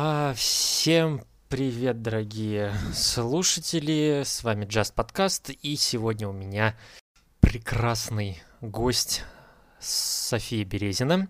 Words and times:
А, 0.00 0.32
всем 0.32 1.22
привет, 1.48 2.02
дорогие 2.02 2.70
слушатели! 2.94 4.22
С 4.24 4.44
вами 4.44 4.64
Just 4.64 4.94
Podcast, 4.94 5.52
и 5.52 5.74
сегодня 5.74 6.28
у 6.28 6.32
меня 6.32 6.76
прекрасный 7.40 8.40
гость 8.60 9.24
София 9.80 10.64
Березина. 10.64 11.26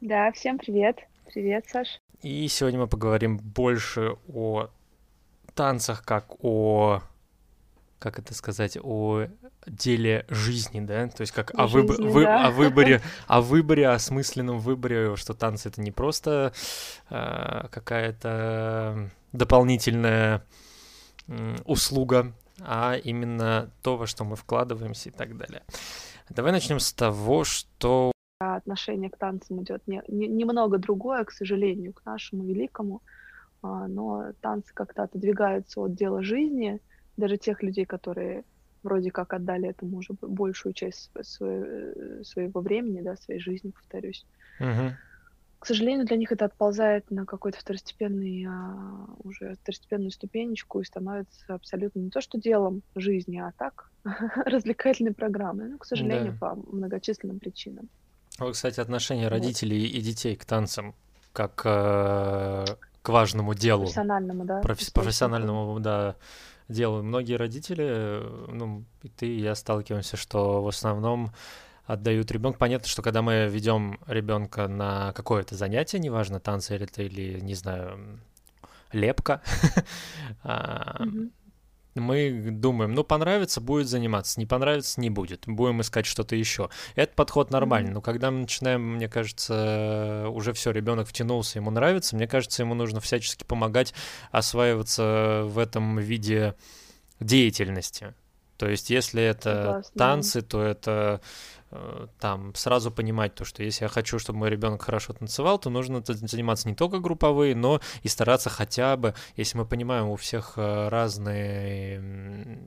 Да, 0.00 0.30
всем 0.30 0.56
привет. 0.58 0.98
Привет, 1.26 1.66
Саш. 1.68 2.00
И 2.22 2.46
сегодня 2.46 2.78
мы 2.78 2.86
поговорим 2.86 3.38
больше 3.38 4.12
о 4.32 4.68
танцах, 5.56 6.04
как 6.04 6.44
о 6.44 7.02
как 8.00 8.18
это 8.18 8.34
сказать, 8.34 8.78
о 8.82 9.26
деле 9.66 10.24
жизни, 10.30 10.80
да, 10.80 11.06
то 11.08 11.20
есть 11.20 11.32
как 11.32 11.52
о, 11.54 11.66
выб... 11.66 11.90
жизни, 11.90 12.08
вы... 12.08 12.24
да. 12.24 12.48
о 12.48 12.50
выборе, 12.50 13.02
о 13.28 13.42
выборе, 13.42 13.88
о 13.88 13.98
смысленном 13.98 14.58
выборе, 14.58 15.14
что 15.16 15.34
танцы 15.34 15.68
это 15.68 15.82
не 15.82 15.92
просто 15.92 16.52
э, 17.10 17.68
какая-то 17.70 19.10
дополнительная 19.32 20.42
э, 21.28 21.56
услуга, 21.66 22.32
а 22.60 22.94
именно 22.96 23.70
то, 23.82 23.98
во 23.98 24.06
что 24.06 24.24
мы 24.24 24.34
вкладываемся 24.34 25.10
и 25.10 25.12
так 25.12 25.36
далее. 25.36 25.62
Давай 26.30 26.52
начнем 26.52 26.80
с 26.80 26.92
того, 26.94 27.44
что 27.44 28.12
отношение 28.38 29.10
к 29.10 29.18
танцам 29.18 29.62
идет 29.62 29.86
не, 29.86 30.02
не, 30.08 30.26
немного 30.26 30.78
другое, 30.78 31.24
к 31.24 31.32
сожалению, 31.32 31.92
к 31.92 32.04
нашему 32.06 32.44
великому, 32.44 33.02
а, 33.62 33.86
но 33.88 34.32
танцы 34.40 34.72
как-то 34.72 35.02
отодвигаются 35.02 35.80
от 35.80 35.94
дела 35.94 36.22
жизни, 36.22 36.80
даже 37.20 37.36
тех 37.36 37.62
людей, 37.62 37.84
которые 37.84 38.44
вроде 38.82 39.10
как 39.10 39.32
отдали 39.32 39.68
этому 39.68 39.98
уже 39.98 40.14
большую 40.20 40.72
часть 40.72 41.10
своего, 41.22 42.24
своего 42.24 42.60
времени, 42.60 43.02
да, 43.02 43.16
своей 43.16 43.40
жизни, 43.40 43.70
повторюсь. 43.70 44.24
Угу. 44.58 44.94
К 45.60 45.66
сожалению, 45.66 46.06
для 46.06 46.16
них 46.16 46.32
это 46.32 46.46
отползает 46.46 47.10
на 47.10 47.26
какой-то 47.26 47.58
второстепенный, 47.58 48.46
а, 48.48 49.06
уже 49.22 49.56
второстепенную 49.62 50.10
ступенечку 50.10 50.80
и 50.80 50.84
становится 50.84 51.54
абсолютно 51.54 52.00
не 52.00 52.08
то, 52.08 52.22
что 52.22 52.40
делом 52.40 52.82
жизни, 52.94 53.38
а 53.38 53.52
так 53.58 53.90
развлекательной 54.46 55.12
программой. 55.12 55.68
Ну, 55.68 55.78
к 55.78 55.84
сожалению, 55.84 56.32
да. 56.32 56.38
по 56.38 56.54
многочисленным 56.54 57.38
причинам. 57.38 57.90
Вот, 58.38 58.54
кстати, 58.54 58.80
отношение 58.80 59.28
родителей 59.28 59.82
вот. 59.82 59.96
и 59.96 60.00
детей 60.00 60.34
к 60.34 60.46
танцам 60.46 60.94
как 61.32 61.60
э, 61.66 62.64
к 63.02 63.08
важному 63.08 63.54
делу. 63.54 63.82
Профессиональному, 63.82 64.44
да. 64.46 64.60
Профи- 64.62 64.92
профессиональному, 64.92 65.78
да, 65.78 66.16
делаю. 66.70 67.02
Многие 67.02 67.34
родители, 67.34 68.22
ну, 68.48 68.84
и 69.02 69.08
ты, 69.08 69.26
и 69.26 69.40
я 69.40 69.54
сталкиваемся, 69.54 70.16
что 70.16 70.62
в 70.62 70.68
основном 70.68 71.32
отдают 71.84 72.30
ребенка. 72.30 72.58
Понятно, 72.58 72.88
что 72.88 73.02
когда 73.02 73.22
мы 73.22 73.48
ведем 73.48 73.98
ребенка 74.06 74.68
на 74.68 75.12
какое-то 75.12 75.56
занятие, 75.56 75.98
неважно, 75.98 76.40
танцы 76.40 76.76
или 76.76 76.84
это, 76.84 77.02
или, 77.02 77.40
не 77.40 77.54
знаю, 77.54 78.20
лепка, 78.92 79.42
а, 80.42 81.02
мы 81.94 82.30
думаем, 82.50 82.94
ну, 82.94 83.04
понравится, 83.04 83.60
будет 83.60 83.88
заниматься, 83.88 84.38
не 84.38 84.46
понравится, 84.46 85.00
не 85.00 85.10
будет, 85.10 85.44
будем 85.46 85.80
искать 85.80 86.06
что-то 86.06 86.36
еще. 86.36 86.70
Этот 86.94 87.14
подход 87.16 87.50
нормальный, 87.50 87.90
но 87.92 88.00
когда 88.00 88.30
мы 88.30 88.40
начинаем, 88.40 88.94
мне 88.94 89.08
кажется, 89.08 90.26
уже 90.30 90.52
все, 90.52 90.70
ребенок 90.70 91.08
втянулся, 91.08 91.58
ему 91.58 91.70
нравится, 91.70 92.16
мне 92.16 92.26
кажется, 92.26 92.62
ему 92.62 92.74
нужно 92.74 93.00
всячески 93.00 93.44
помогать 93.44 93.94
осваиваться 94.30 95.42
в 95.46 95.58
этом 95.58 95.98
виде 95.98 96.54
деятельности. 97.18 98.14
То 98.56 98.68
есть, 98.68 98.90
если 98.90 99.22
это 99.22 99.50
Согласна. 99.50 99.98
танцы, 99.98 100.42
то 100.42 100.62
это 100.62 101.22
там 102.18 102.54
сразу 102.54 102.90
понимать 102.90 103.34
то, 103.34 103.44
что 103.44 103.62
если 103.62 103.84
я 103.84 103.88
хочу, 103.88 104.18
чтобы 104.18 104.40
мой 104.40 104.50
ребенок 104.50 104.82
хорошо 104.82 105.12
танцевал, 105.12 105.58
то 105.58 105.70
нужно 105.70 106.02
заниматься 106.04 106.68
не 106.68 106.74
только 106.74 106.98
групповые, 106.98 107.54
но 107.54 107.80
и 108.02 108.08
стараться 108.08 108.50
хотя 108.50 108.96
бы, 108.96 109.14
если 109.36 109.56
мы 109.58 109.66
понимаем, 109.66 110.08
у 110.08 110.16
всех 110.16 110.54
э, 110.56 110.88
разные, 110.88 112.60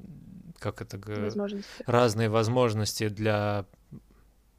как 0.59 0.81
это, 0.81 0.97
возможности. 0.97 1.83
разные 1.85 2.29
возможности 2.29 3.09
для 3.09 3.65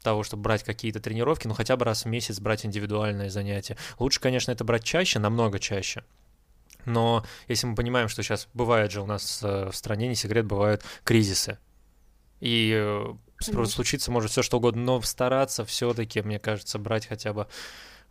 того, 0.03 0.21
чтобы 0.21 0.43
брать 0.43 0.63
какие-то 0.63 0.99
тренировки, 0.99 1.47
ну 1.47 1.55
хотя 1.55 1.75
бы 1.75 1.85
раз 1.85 2.05
в 2.05 2.07
месяц 2.07 2.39
брать 2.39 2.65
индивидуальные 2.65 3.31
занятия. 3.31 3.77
Лучше, 3.97 4.21
конечно, 4.21 4.51
это 4.51 4.63
брать 4.63 4.83
чаще, 4.83 5.17
намного 5.17 5.57
чаще. 5.57 6.03
Но 6.85 7.25
если 7.47 7.65
мы 7.65 7.73
понимаем, 7.73 8.09
что 8.09 8.21
сейчас 8.21 8.47
бывает 8.53 8.91
же 8.91 9.01
у 9.01 9.07
нас 9.07 9.41
э, 9.41 9.71
в 9.71 9.75
стране, 9.75 10.07
не 10.07 10.13
секрет, 10.13 10.45
бывают 10.45 10.83
кризисы. 11.03 11.57
И 12.41 13.15
Конечно. 13.37 13.65
случиться 13.65 14.11
может 14.11 14.31
все 14.31 14.41
что 14.41 14.57
угодно, 14.57 14.81
но 14.81 15.01
стараться 15.01 15.65
все-таки, 15.65 16.21
мне 16.21 16.39
кажется, 16.39 16.79
брать 16.79 17.05
хотя 17.05 17.33
бы 17.33 17.47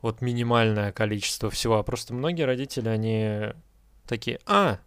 вот 0.02 0.20
минимальное 0.20 0.92
количество 0.92 1.50
всего. 1.50 1.78
А 1.78 1.82
просто 1.82 2.12
многие 2.12 2.42
родители, 2.42 2.88
они 2.88 3.54
такие, 4.06 4.38
а, 4.46 4.78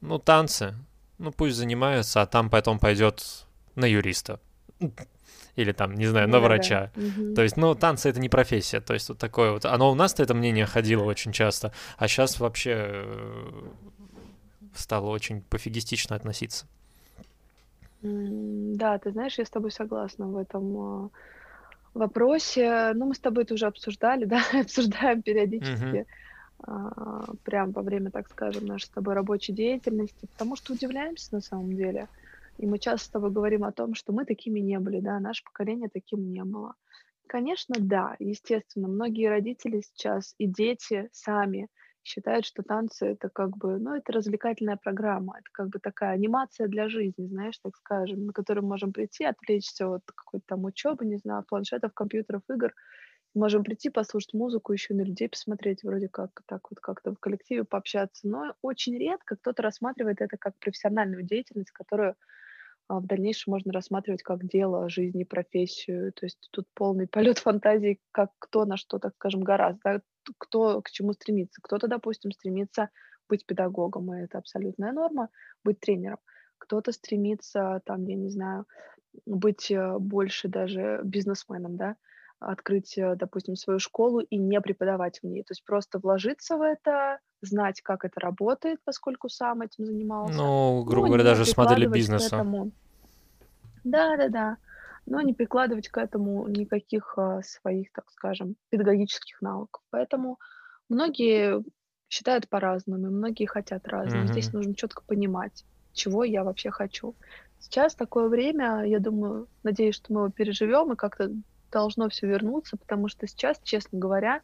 ну 0.00 0.18
танцы, 0.18 0.74
ну 1.18 1.32
пусть 1.32 1.56
занимаются, 1.56 2.22
а 2.22 2.26
там 2.26 2.48
потом 2.48 2.78
пойдет 2.78 3.46
на 3.74 3.86
юриста. 3.86 4.40
Или 5.56 5.72
там, 5.72 5.94
не 5.94 6.06
знаю, 6.06 6.28
на 6.28 6.40
да, 6.40 6.40
врача. 6.40 6.92
Да. 6.94 7.02
Угу. 7.02 7.34
То 7.34 7.42
есть, 7.42 7.56
ну, 7.58 7.74
танцы 7.74 8.08
это 8.08 8.18
не 8.20 8.30
профессия. 8.30 8.80
То 8.80 8.94
есть, 8.94 9.10
вот 9.10 9.18
такое 9.18 9.52
вот. 9.52 9.66
Оно 9.66 9.90
у 9.90 9.94
нас-то 9.94 10.22
это 10.22 10.32
мнение 10.32 10.64
ходило 10.64 11.02
очень 11.04 11.32
часто, 11.32 11.74
а 11.98 12.08
сейчас 12.08 12.40
вообще 12.40 12.74
э, 12.74 13.62
стало 14.74 15.08
очень 15.08 15.42
пофигистично 15.42 16.16
относиться. 16.16 16.66
Да, 18.02 18.98
ты 18.98 19.12
знаешь, 19.12 19.38
я 19.38 19.44
с 19.44 19.50
тобой 19.50 19.70
согласна 19.70 20.26
в 20.26 20.36
этом 20.36 20.76
а, 20.76 21.10
вопросе. 21.94 22.92
Ну, 22.94 23.06
мы 23.06 23.14
с 23.14 23.20
тобой 23.20 23.44
это 23.44 23.54
уже 23.54 23.66
обсуждали, 23.66 24.24
да, 24.26 24.42
обсуждаем 24.52 25.22
периодически, 25.22 26.06
а, 26.64 27.24
прям 27.44 27.70
во 27.70 27.82
время, 27.82 28.10
так 28.10 28.28
скажем, 28.28 28.66
нашей 28.66 28.86
с 28.86 28.90
тобой 28.90 29.14
рабочей 29.14 29.52
деятельности, 29.52 30.26
потому 30.26 30.56
что 30.56 30.72
удивляемся 30.72 31.34
на 31.34 31.40
самом 31.40 31.72
деле. 31.72 32.08
И 32.58 32.66
мы 32.66 32.78
часто 32.78 33.06
с 33.06 33.10
тобой 33.10 33.30
говорим 33.30 33.64
о 33.64 33.72
том, 33.72 33.94
что 33.94 34.12
мы 34.12 34.24
такими 34.24 34.60
не 34.60 34.78
были, 34.78 35.00
да, 35.00 35.20
наше 35.20 35.44
поколение 35.44 35.88
таким 35.92 36.28
не 36.28 36.42
было. 36.44 36.74
Конечно, 37.28 37.76
да, 37.78 38.16
естественно, 38.18 38.88
многие 38.88 39.28
родители 39.28 39.80
сейчас 39.80 40.34
и 40.38 40.46
дети 40.46 41.08
сами 41.12 41.68
считают, 42.04 42.44
что 42.46 42.62
танцы 42.62 43.06
это 43.06 43.28
как 43.30 43.56
бы, 43.56 43.78
ну, 43.78 43.94
это 43.94 44.12
развлекательная 44.12 44.76
программа, 44.76 45.34
это 45.38 45.48
как 45.52 45.68
бы 45.68 45.78
такая 45.78 46.12
анимация 46.12 46.68
для 46.68 46.88
жизни, 46.88 47.26
знаешь, 47.26 47.58
так 47.58 47.76
скажем, 47.76 48.26
на 48.26 48.32
которую 48.32 48.64
мы 48.64 48.70
можем 48.70 48.92
прийти, 48.92 49.24
отвлечься 49.24 49.88
от 49.88 50.02
какой-то 50.14 50.44
там 50.48 50.64
учебы, 50.64 51.04
не 51.06 51.16
знаю, 51.18 51.44
планшетов, 51.48 51.92
компьютеров, 51.94 52.42
игр, 52.50 52.72
можем 53.34 53.64
прийти, 53.64 53.90
послушать 53.90 54.34
музыку, 54.34 54.72
еще 54.72 54.94
на 54.94 55.02
людей 55.02 55.28
посмотреть, 55.28 55.84
вроде 55.84 56.08
как 56.08 56.42
так 56.46 56.70
вот 56.70 56.80
как-то 56.80 57.12
в 57.14 57.18
коллективе 57.20 57.64
пообщаться, 57.64 58.28
но 58.28 58.54
очень 58.62 58.96
редко 58.98 59.36
кто-то 59.36 59.62
рассматривает 59.62 60.20
это 60.20 60.36
как 60.38 60.58
профессиональную 60.58 61.22
деятельность, 61.24 61.70
которую 61.72 62.16
в 63.00 63.06
дальнейшем 63.06 63.52
можно 63.52 63.72
рассматривать 63.72 64.22
как 64.22 64.46
дело 64.46 64.88
жизни, 64.88 65.24
профессию. 65.24 66.12
То 66.12 66.26
есть 66.26 66.48
тут 66.50 66.66
полный 66.74 67.06
полет 67.06 67.38
фантазии, 67.38 68.00
как 68.12 68.30
кто 68.38 68.64
на 68.64 68.76
что, 68.76 68.98
так 68.98 69.14
скажем, 69.14 69.42
гораздо, 69.42 69.80
да, 69.84 70.00
кто 70.38 70.80
к 70.82 70.90
чему 70.90 71.12
стремится. 71.12 71.60
Кто-то, 71.62 71.88
допустим, 71.88 72.32
стремится 72.32 72.90
быть 73.28 73.46
педагогом, 73.46 74.14
и 74.14 74.20
это 74.20 74.38
абсолютная 74.38 74.92
норма, 74.92 75.28
быть 75.64 75.80
тренером. 75.80 76.18
Кто-то 76.58 76.92
стремится, 76.92 77.80
там, 77.84 78.04
я 78.04 78.16
не 78.16 78.28
знаю, 78.28 78.66
быть 79.26 79.70
э, 79.70 79.98
больше 79.98 80.48
даже 80.48 81.00
бизнесменом, 81.02 81.76
да, 81.76 81.96
открыть, 82.38 82.96
э, 82.98 83.16
допустим, 83.16 83.56
свою 83.56 83.78
школу 83.78 84.20
и 84.20 84.36
не 84.36 84.60
преподавать 84.60 85.20
в 85.20 85.26
ней. 85.26 85.42
То 85.42 85.52
есть 85.52 85.64
просто 85.64 85.98
вложиться 85.98 86.56
в 86.56 86.62
это, 86.62 87.18
знать, 87.42 87.80
как 87.82 88.04
это 88.04 88.20
работает, 88.20 88.78
поскольку 88.84 89.28
сам 89.28 89.62
этим 89.62 89.84
занимался. 89.84 90.34
Ну, 90.34 90.84
грубо 90.84 91.08
говоря, 91.08 91.24
даже 91.24 91.44
с 91.44 91.56
модели 91.56 91.86
бизнеса. 91.86 92.44
Да, 92.44 92.70
да, 94.16 94.28
да. 94.28 94.56
Но 95.06 95.20
не 95.20 95.34
прикладывать 95.34 95.88
к 95.88 95.98
этому 95.98 96.46
никаких 96.48 97.14
а, 97.16 97.42
своих, 97.42 97.92
так 97.92 98.10
скажем, 98.10 98.56
педагогических 98.70 99.42
навыков. 99.42 99.82
Поэтому 99.90 100.38
многие 100.88 101.64
считают 102.08 102.48
по-разному, 102.48 103.06
и 103.06 103.10
многие 103.10 103.46
хотят 103.46 103.88
разного. 103.88 104.26
Здесь 104.26 104.52
нужно 104.52 104.74
четко 104.74 105.02
понимать, 105.02 105.64
чего 105.92 106.24
я 106.24 106.44
вообще 106.44 106.70
хочу. 106.70 107.16
Сейчас 107.58 107.94
такое 107.94 108.28
время, 108.28 108.84
я 108.84 108.98
думаю, 108.98 109.48
надеюсь, 109.62 109.94
что 109.94 110.12
мы 110.12 110.20
его 110.20 110.30
переживем 110.30 110.92
и 110.92 110.96
как-то 110.96 111.30
должно 111.70 112.08
все 112.08 112.26
вернуться, 112.26 112.76
потому 112.76 113.08
что 113.08 113.26
сейчас, 113.26 113.58
честно 113.62 113.98
говоря, 113.98 114.42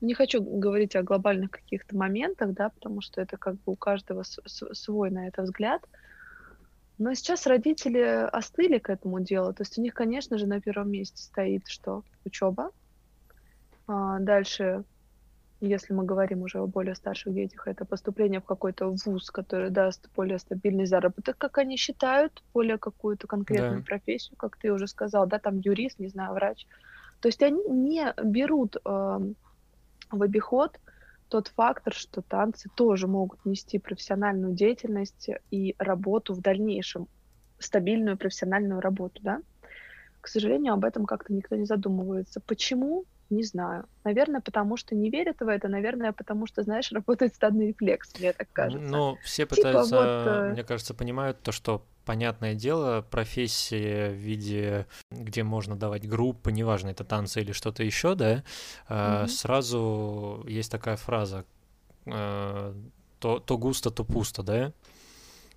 не 0.00 0.14
хочу 0.14 0.40
говорить 0.40 0.94
о 0.94 1.02
глобальных 1.02 1.50
каких-то 1.50 1.96
моментах, 1.96 2.52
да, 2.52 2.68
потому 2.68 3.00
что 3.00 3.20
это 3.20 3.36
как 3.36 3.54
бы 3.54 3.72
у 3.72 3.76
каждого 3.76 4.22
свой 4.22 5.10
на 5.10 5.26
это 5.26 5.42
взгляд. 5.42 5.82
Но 6.98 7.14
сейчас 7.14 7.46
родители 7.46 8.00
остыли 8.00 8.78
к 8.78 8.90
этому 8.90 9.20
делу. 9.20 9.52
То 9.54 9.62
есть 9.62 9.78
у 9.78 9.82
них, 9.82 9.94
конечно 9.94 10.36
же, 10.36 10.46
на 10.46 10.60
первом 10.60 10.90
месте 10.90 11.22
стоит 11.22 11.68
что? 11.68 12.02
Учеба. 12.24 12.72
А 13.86 14.18
дальше, 14.18 14.84
если 15.60 15.92
мы 15.92 16.04
говорим 16.04 16.42
уже 16.42 16.58
о 16.58 16.66
более 16.66 16.96
старших 16.96 17.32
детях, 17.32 17.68
это 17.68 17.84
поступление 17.84 18.40
в 18.40 18.44
какой-то 18.44 18.88
вуз, 18.88 19.30
который 19.30 19.70
даст 19.70 20.08
более 20.16 20.38
стабильный 20.40 20.86
заработок, 20.86 21.38
как 21.38 21.58
они 21.58 21.76
считают, 21.76 22.42
более 22.52 22.78
какую-то 22.78 23.28
конкретную 23.28 23.80
да. 23.80 23.84
профессию, 23.84 24.36
как 24.36 24.56
ты 24.56 24.72
уже 24.72 24.88
сказал, 24.88 25.26
да, 25.26 25.38
там 25.38 25.58
юрист, 25.58 26.00
не 26.00 26.08
знаю, 26.08 26.34
врач. 26.34 26.66
То 27.20 27.28
есть 27.28 27.42
они 27.42 27.62
не 27.68 28.12
берут 28.22 28.76
э, 28.76 28.80
в 30.10 30.22
обиход 30.22 30.78
тот 31.28 31.48
фактор, 31.48 31.94
что 31.94 32.22
танцы 32.22 32.68
тоже 32.74 33.06
могут 33.06 33.44
нести 33.44 33.78
профессиональную 33.78 34.54
деятельность 34.54 35.30
и 35.50 35.74
работу 35.78 36.34
в 36.34 36.40
дальнейшем, 36.40 37.08
стабильную 37.58 38.16
профессиональную 38.16 38.80
работу, 38.80 39.20
да. 39.22 39.40
К 40.20 40.28
сожалению, 40.28 40.74
об 40.74 40.84
этом 40.84 41.06
как-то 41.06 41.32
никто 41.32 41.56
не 41.56 41.64
задумывается. 41.64 42.40
Почему? 42.40 43.04
Не 43.30 43.42
знаю. 43.42 43.86
Наверное, 44.04 44.40
потому 44.40 44.76
что 44.76 44.94
не 44.94 45.10
верят 45.10 45.40
в 45.40 45.48
это, 45.48 45.68
наверное, 45.68 46.12
потому 46.12 46.46
что, 46.46 46.62
знаешь, 46.62 46.90
работает 46.92 47.34
стадный 47.34 47.68
рефлекс, 47.68 48.18
мне 48.18 48.32
так 48.32 48.48
кажется. 48.52 48.86
Ну, 48.88 49.16
все 49.22 49.44
типа 49.44 49.56
пытаются, 49.56 49.84
типа 49.84 49.98
вот, 49.98 50.06
э, 50.06 50.52
мне 50.52 50.64
кажется, 50.64 50.94
понимают 50.94 51.40
то, 51.42 51.52
что 51.52 51.84
понятное 52.08 52.54
дело, 52.54 53.02
профессия 53.02 54.08
в 54.08 54.14
виде, 54.14 54.86
где 55.10 55.42
можно 55.42 55.76
давать 55.76 56.08
группы, 56.08 56.50
неважно, 56.50 56.88
это 56.88 57.04
танцы 57.04 57.42
или 57.42 57.52
что-то 57.52 57.84
еще, 57.84 58.14
да, 58.14 58.44
mm-hmm. 58.88 59.28
сразу 59.28 60.42
есть 60.48 60.70
такая 60.72 60.96
фраза, 60.96 61.44
э, 62.06 62.74
то, 63.18 63.38
то 63.40 63.58
густо, 63.58 63.90
то 63.90 64.04
пусто, 64.04 64.42
да, 64.42 64.72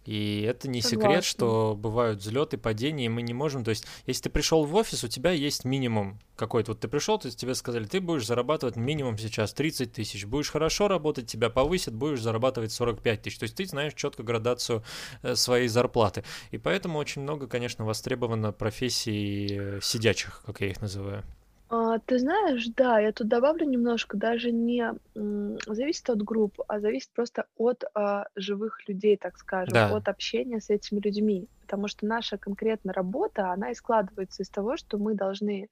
и 0.06 0.42
это 0.48 0.68
не 0.68 0.82
Согласна. 0.82 1.10
секрет, 1.10 1.24
что 1.24 1.76
бывают 1.78 2.20
взлеты, 2.20 2.58
падения, 2.58 3.06
и 3.06 3.10
мы 3.10 3.22
не 3.22 3.34
можем. 3.34 3.64
То 3.64 3.70
есть, 3.70 3.86
если 4.08 4.24
ты 4.24 4.30
пришел 4.30 4.66
в 4.66 4.76
офис, 4.76 5.04
у 5.04 5.08
тебя 5.08 5.32
есть 5.32 5.64
минимум 5.64 6.20
какой-то. 6.36 6.72
Вот 6.72 6.80
ты 6.80 6.88
пришел, 6.88 7.20
то 7.20 7.28
есть 7.28 7.40
тебе 7.40 7.54
сказали, 7.54 7.86
ты 7.86 8.02
будешь 8.02 8.26
зарабатывать 8.26 8.76
минимум 8.76 9.18
сейчас 9.18 9.54
30 9.54 9.94
тысяч. 9.94 10.26
Будешь 10.26 10.50
хорошо 10.50 10.88
работать, 10.88 11.28
тебя 11.28 11.50
повысят, 11.50 11.94
будешь 11.94 12.22
зарабатывать 12.22 12.72
45 12.72 13.22
тысяч. 13.22 13.38
То 13.38 13.44
есть 13.44 13.56
ты 13.56 13.66
знаешь 13.66 13.94
четко 13.94 14.24
градацию 14.24 14.84
э, 15.22 15.36
своей 15.36 15.68
зарплаты. 15.68 16.24
И 16.50 16.58
поэтому 16.58 16.98
очень 16.98 17.22
много, 17.22 17.48
конечно, 17.48 17.86
востребовано 17.86 18.52
профессий 18.52 19.48
э, 19.52 19.80
сидячих, 19.84 20.42
как 20.46 20.62
я 20.62 20.70
их 20.70 20.82
называю. 20.82 21.24
А, 21.74 22.00
ты 22.00 22.20
знаешь, 22.20 22.68
да, 22.76 23.00
я 23.00 23.14
тут 23.14 23.30
добавлю 23.30 23.66
немножко, 23.66 24.18
даже 24.18 24.52
не 24.52 24.92
зависит 25.16 26.10
от 26.10 26.22
групп, 26.22 26.60
а 26.68 26.82
зависит 26.82 27.12
просто 27.14 27.46
от 27.56 27.86
а, 27.94 28.26
живых 28.36 28.86
людей, 28.90 29.16
так 29.16 29.38
скажем, 29.38 29.74
Да. 29.74 29.88
от 29.88 30.10
общения 30.10 30.60
с 30.60 30.70
этими 30.70 31.00
людьми. 31.00 31.48
Потому 31.62 31.88
что 31.88 32.06
наша 32.06 32.38
конкретная 32.38 32.94
работа, 32.94 33.52
она 33.52 33.72
и 33.72 33.76
складывается 33.76 34.44
из 34.44 34.50
того, 34.50 34.76
что 34.76 34.98
мы 34.98 35.16
должны, 35.16 35.70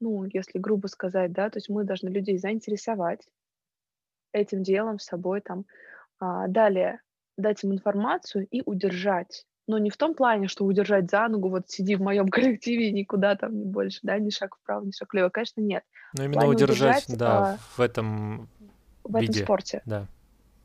ну, 0.00 0.24
если 0.24 0.58
грубо 0.60 0.86
сказать, 0.88 1.32
да, 1.32 1.50
то 1.50 1.58
есть 1.58 1.68
мы 1.70 1.84
должны 1.84 2.10
людей 2.10 2.38
заинтересовать 2.38 3.26
этим 4.32 4.62
делом, 4.62 4.98
с 4.98 5.04
собой 5.04 5.40
там. 5.40 5.64
А, 6.20 6.48
далее 6.48 7.00
дать 7.38 7.64
им 7.64 7.72
информацию 7.72 8.46
и 8.50 8.62
удержать 8.64 9.46
но 9.66 9.78
не 9.78 9.90
в 9.90 9.96
том 9.96 10.14
плане, 10.14 10.48
что 10.48 10.64
удержать 10.64 11.10
за 11.10 11.26
ногу, 11.28 11.48
вот 11.48 11.68
сиди 11.68 11.96
в 11.96 12.02
моем 12.02 12.28
коллективе 12.30 12.88
и 12.88 12.92
никуда 12.92 13.36
там 13.36 13.58
не 13.58 13.64
больше, 13.64 14.00
да, 14.02 14.18
ни 14.18 14.30
шаг 14.30 14.56
вправо, 14.56 14.84
ни 14.84 14.90
шаг 14.90 15.12
влево, 15.12 15.28
конечно, 15.28 15.60
нет. 15.60 15.84
Но 16.16 16.24
именно 16.24 16.46
удержать, 16.46 17.04
удержать, 17.04 17.18
да, 17.18 17.52
а, 17.52 17.58
в 17.76 17.80
этом 17.80 18.48
в 19.04 19.18
виде. 19.18 19.32
этом 19.32 19.44
спорте. 19.44 19.82
Да. 19.84 20.06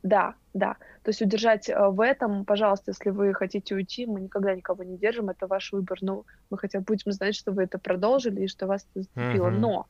Да, 0.02 0.36
да. 0.54 0.76
То 1.04 1.10
есть 1.10 1.22
удержать 1.22 1.70
а, 1.70 1.90
в 1.90 2.00
этом, 2.02 2.46
пожалуйста, 2.46 2.92
если 2.92 3.10
вы 3.10 3.34
хотите 3.34 3.76
уйти, 3.76 4.06
мы 4.06 4.22
никогда 4.22 4.56
никого 4.56 4.84
не 4.84 4.98
держим, 4.98 5.30
это 5.30 5.48
ваш 5.48 5.72
выбор. 5.74 5.98
Но 6.02 6.26
мы 6.50 6.58
хотя 6.58 6.80
бы 6.80 6.86
будем 6.86 7.12
знать, 7.12 7.36
что 7.36 7.52
вы 7.52 7.64
это 7.64 7.80
продолжили 7.80 8.44
и 8.44 8.48
что 8.48 8.68
вас 8.68 8.88
это 8.94 9.02
зацепило. 9.04 9.48
Mm-hmm. 9.48 9.60
Но 9.60 9.88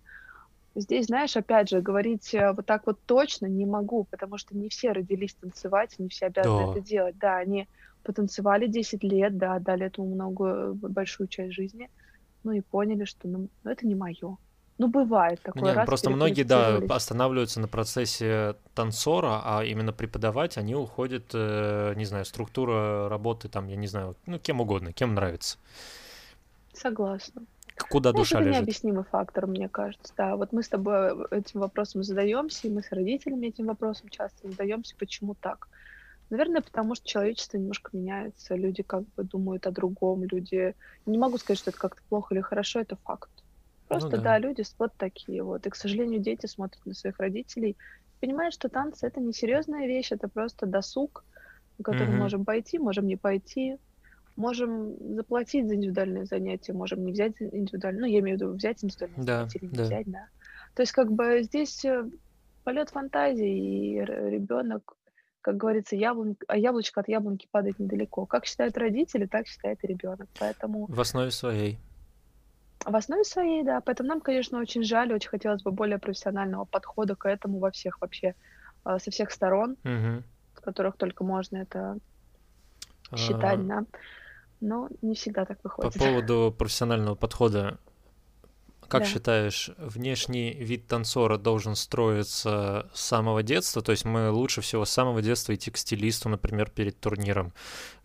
здесь, 0.76 1.08
знаешь, 1.08 1.38
опять 1.38 1.70
же, 1.70 1.82
говорить 1.82 2.34
э, 2.34 2.54
вот 2.54 2.66
так 2.66 2.88
вот 2.88 3.00
точно 3.06 3.46
не 3.46 3.66
могу, 3.66 4.06
потому 4.06 4.38
что 4.38 4.58
не 4.58 4.70
все 4.70 4.94
родились 4.94 5.36
танцевать, 5.36 5.96
не 6.00 6.10
все 6.10 6.28
обязаны 6.28 6.66
да. 6.66 6.72
это 6.72 6.82
делать. 6.82 7.18
Да, 7.20 7.38
они 7.38 7.68
потанцевали 8.04 8.68
10 8.68 9.04
лет, 9.04 9.38
да, 9.38 9.56
отдали 9.56 9.86
этому 9.86 10.13
много, 10.13 10.74
большую 10.74 11.28
часть 11.28 11.54
жизни, 11.54 11.90
ну 12.44 12.51
и 12.51 12.62
поняли, 12.62 13.06
что 13.06 13.28
ну, 13.28 13.50
ну 13.63 13.72
это 13.72 13.86
не 13.86 13.96
мое. 13.96 14.38
Ну, 14.80 14.88
бывает 14.88 15.42
такое. 15.42 15.63
Нет, 15.63 15.75
раз 15.75 15.86
просто 15.86 16.10
многие, 16.10 16.44
да, 16.44 16.78
останавливаются 16.78 17.60
на 17.60 17.68
процессе 17.68 18.56
танцора, 18.74 19.42
а 19.44 19.66
именно 19.66 19.92
преподавать 19.92 20.57
они 20.57 20.74
уходят, 20.74 21.31
э, 21.34 21.94
не 21.98 22.06
знаю, 22.06 22.24
структура 22.24 23.10
работы, 23.10 23.50
там, 23.50 23.68
я 23.68 23.75
не 23.75 23.88
знаю, 23.88 24.16
ну, 24.25 24.40
кем 24.40 24.62
угодно, 24.62 24.94
кем 24.94 25.16
нравится. 25.16 25.57
Согласна. 26.72 27.44
Куда 27.90 28.13
ну, 28.13 28.19
душа 28.19 28.38
это 28.38 28.48
лежит? 28.48 28.62
необъяснимый 28.62 29.04
фактор, 29.04 29.48
мне 29.48 29.68
кажется, 29.68 30.13
да. 30.16 30.38
Вот 30.38 30.54
мы 30.54 30.63
с 30.63 30.69
тобой 30.69 31.28
этим 31.31 31.60
вопросом 31.60 32.04
задаемся, 32.04 32.68
и 32.68 32.72
мы 32.72 32.81
с 32.81 32.92
родителями 32.92 33.48
этим 33.48 33.68
вопросом 33.68 34.07
часто 34.07 34.50
задаемся, 34.50 34.96
почему 34.98 35.36
так. 35.36 35.68
Наверное, 36.30 36.62
потому 36.62 36.96
что 36.96 37.08
человечество 37.08 37.58
немножко 37.58 37.96
меняется, 37.96 38.56
люди 38.56 38.84
как 38.84 39.04
бы 39.16 39.24
думают 39.24 39.66
о 39.66 39.72
другом, 39.72 40.24
люди... 40.24 40.76
Не 41.06 41.18
могу 41.18 41.38
сказать, 41.38 41.60
что 41.60 41.72
это 41.72 41.80
как-то 41.80 42.02
плохо 42.08 42.36
или 42.36 42.42
хорошо, 42.42 42.80
это 42.80 42.96
факт. 42.98 43.31
Просто, 43.88 44.18
ну, 44.18 44.18
да. 44.18 44.24
да, 44.24 44.40
люди 44.40 44.64
вот 44.78 44.94
такие 44.96 45.42
вот. 45.42 45.66
И, 45.66 45.70
к 45.70 45.76
сожалению, 45.76 46.20
дети 46.20 46.46
смотрят 46.46 46.86
на 46.86 46.94
своих 46.94 47.18
родителей, 47.20 47.76
понимают, 48.20 48.54
что 48.54 48.70
танцы— 48.70 49.08
это 49.08 49.20
не 49.20 49.34
серьезная 49.34 49.88
вещь, 49.88 50.12
это 50.12 50.28
просто 50.28 50.68
досуг, 50.68 51.26
на 51.80 51.84
который 51.84 52.10
mm-hmm. 52.10 52.18
можем 52.18 52.46
пойти, 52.46 52.78
можем 52.78 53.08
не 53.08 53.16
пойти, 53.16 53.78
можем 54.36 55.16
заплатить 55.16 55.68
за 55.68 55.75
индивидуальное 55.75 56.25
занятие, 56.25 56.74
можем 56.74 57.04
не 57.04 57.12
взять 57.12 57.34
индивидуальное, 57.40 58.02
ну, 58.02 58.08
я 58.08 58.20
имею 58.20 58.38
в 58.38 58.42
виду 58.42 58.54
взять 58.54 58.84
индивидуальное 58.84 59.25
да, 59.25 59.38
занятие 59.40 59.60
или 59.60 59.66
не 59.66 59.78
да. 59.78 59.84
взять, 59.84 60.12
да. 60.12 60.28
То 60.75 60.82
есть 60.84 60.92
как 60.92 61.12
бы 61.12 61.42
здесь 61.42 61.84
э, 61.84 62.08
полет 62.64 62.90
фантазии, 62.92 63.96
и 63.96 64.00
ребенок 64.00 64.96
как 65.41 65.57
говорится, 65.57 65.95
яблон... 65.95 66.36
а 66.47 66.57
яблочко 66.57 67.01
от 67.01 67.07
яблоньки 67.07 67.47
падает 67.51 67.80
недалеко. 67.80 68.25
Как 68.25 68.45
считают 68.45 68.77
родители, 68.77 69.25
так 69.25 69.47
считает 69.47 69.83
и 69.83 69.88
ребенок. 69.88 70.27
Поэтому... 70.39 70.86
В 70.88 71.00
основе 71.00 71.31
своей. 71.31 71.80
В 72.86 72.95
основе 72.95 73.24
своей, 73.24 73.63
да. 73.63 73.81
Поэтому 73.81 74.09
нам, 74.09 74.21
конечно, 74.21 74.59
очень 74.59 74.83
жаль, 74.83 75.13
очень 75.13 75.30
хотелось 75.30 75.63
бы 75.63 75.71
более 75.71 76.00
профессионального 76.00 76.65
подхода 76.65 77.15
к 77.15 77.27
этому 77.27 77.59
во 77.59 77.71
всех 77.71 78.00
вообще, 78.01 78.36
а, 78.83 79.00
со 79.00 79.12
всех 79.12 79.31
сторон, 79.31 79.71
угу. 79.83 80.24
с 80.56 80.59
которых 80.62 80.97
только 80.97 81.24
можно 81.24 81.57
это 81.57 81.97
считать, 83.15 83.59
а... 83.59 83.63
да. 83.63 83.86
Но 84.62 84.89
не 85.01 85.15
всегда 85.15 85.45
так 85.45 85.59
выходит. 85.63 85.94
По 85.94 86.00
поводу 86.00 86.53
профессионального 86.57 87.15
подхода, 87.15 87.80
как 88.89 89.03
да. 89.03 89.07
считаешь, 89.07 89.71
внешний 89.77 90.53
вид 90.53 90.88
танцора 90.88 91.38
должен 91.38 91.75
строиться 91.75 92.89
с 92.94 93.01
самого 93.01 93.44
детства? 93.44 93.81
То 93.81 93.91
есть 93.91 94.06
мы 94.06 94.30
лучше 94.31 94.62
всего 94.62 94.86
с 94.86 94.89
самого 94.89 95.21
детства 95.21 95.56
идти 95.56 95.71
к 95.71 95.77
стилисту, 95.77 96.30
например, 96.30 96.69
перед 96.69 97.00
турниром. 97.00 97.53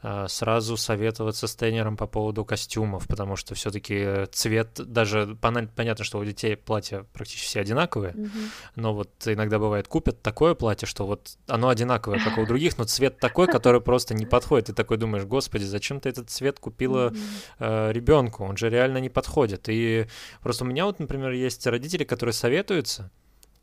А, 0.06 0.28
сразу 0.28 0.76
советоваться 0.76 1.46
с 1.46 1.56
тренером 1.56 1.96
по 1.96 2.06
поводу 2.06 2.44
костюмов, 2.44 3.08
потому 3.08 3.36
что 3.36 3.54
все-таки 3.54 4.26
цвет, 4.32 4.68
даже 4.74 5.34
понятно, 5.40 6.04
что 6.04 6.18
у 6.18 6.24
детей 6.26 6.56
платья 6.56 7.06
практически 7.14 7.46
все 7.46 7.60
одинаковые, 7.60 8.12
mm-hmm. 8.12 8.50
но 8.76 8.92
вот 8.92 9.08
иногда 9.24 9.58
бывает 9.58 9.88
купят 9.88 10.20
такое 10.20 10.54
платье, 10.54 10.86
что 10.86 11.06
вот 11.06 11.38
оно 11.46 11.70
одинаковое, 11.70 12.18
как 12.22 12.36
у 12.36 12.44
других, 12.44 12.76
но 12.76 12.84
цвет 12.84 13.18
такой, 13.18 13.46
который 13.46 13.80
просто 13.80 14.12
не 14.12 14.26
подходит. 14.26 14.66
Ты 14.66 14.74
такой 14.74 14.98
думаешь, 14.98 15.24
господи, 15.24 15.64
зачем 15.64 16.00
ты 16.00 16.10
этот 16.10 16.28
цвет 16.28 16.60
купила 16.60 17.08
mm-hmm. 17.08 17.88
э, 17.88 17.92
ребенку? 17.92 18.44
Он 18.44 18.58
же 18.58 18.68
реально 18.68 18.98
не 18.98 19.08
подходит. 19.08 19.70
И 19.70 20.06
просто 20.42 20.64
у 20.64 20.66
меня 20.74 20.86
вот, 20.86 20.98
например, 20.98 21.30
есть 21.30 21.66
родители, 21.66 22.04
которые 22.04 22.32
советуются, 22.32 23.10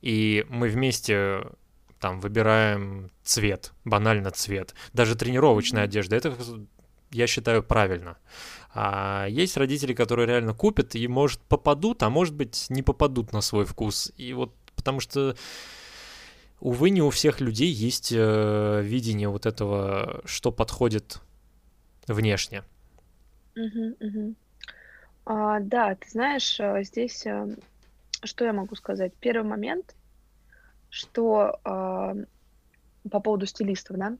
и 0.01 0.45
мы 0.49 0.69
вместе 0.69 1.45
там 1.99 2.19
выбираем 2.21 3.11
цвет, 3.23 3.73
банально 3.85 4.31
цвет, 4.31 4.73
даже 4.93 5.15
тренировочная 5.15 5.83
одежда, 5.83 6.15
это 6.15 6.33
я 7.11 7.27
считаю 7.27 7.63
правильно. 7.63 8.17
А 8.73 9.27
есть 9.29 9.57
родители, 9.57 9.93
которые 9.93 10.25
реально 10.25 10.53
купят 10.53 10.95
и, 10.95 11.05
может, 11.07 11.41
попадут, 11.41 12.01
а 12.03 12.09
может 12.09 12.33
быть, 12.33 12.67
не 12.69 12.81
попадут 12.81 13.33
на 13.33 13.41
свой 13.41 13.65
вкус. 13.65 14.13
И 14.15 14.31
вот 14.31 14.55
потому 14.77 15.01
что, 15.01 15.35
увы, 16.61 16.89
не 16.89 17.01
у 17.01 17.09
всех 17.09 17.41
людей 17.41 17.69
есть 17.69 18.13
э, 18.15 18.81
видение 18.81 19.27
вот 19.27 19.45
этого, 19.45 20.21
что 20.23 20.51
подходит 20.53 21.19
внешне. 22.07 22.63
Угу, 23.57 23.95
угу. 23.99 24.35
А, 25.33 25.61
да, 25.61 25.95
ты 25.95 26.09
знаешь, 26.09 26.59
э, 26.59 26.83
здесь 26.83 27.25
э, 27.25 27.55
что 28.21 28.43
я 28.43 28.51
могу 28.51 28.75
сказать? 28.75 29.13
Первый 29.21 29.47
момент— 29.47 29.95
что 30.89 31.57
э, 31.63 32.25
по 33.09 33.19
поводу 33.21 33.45
стилистов, 33.45 33.95
да, 33.95 34.17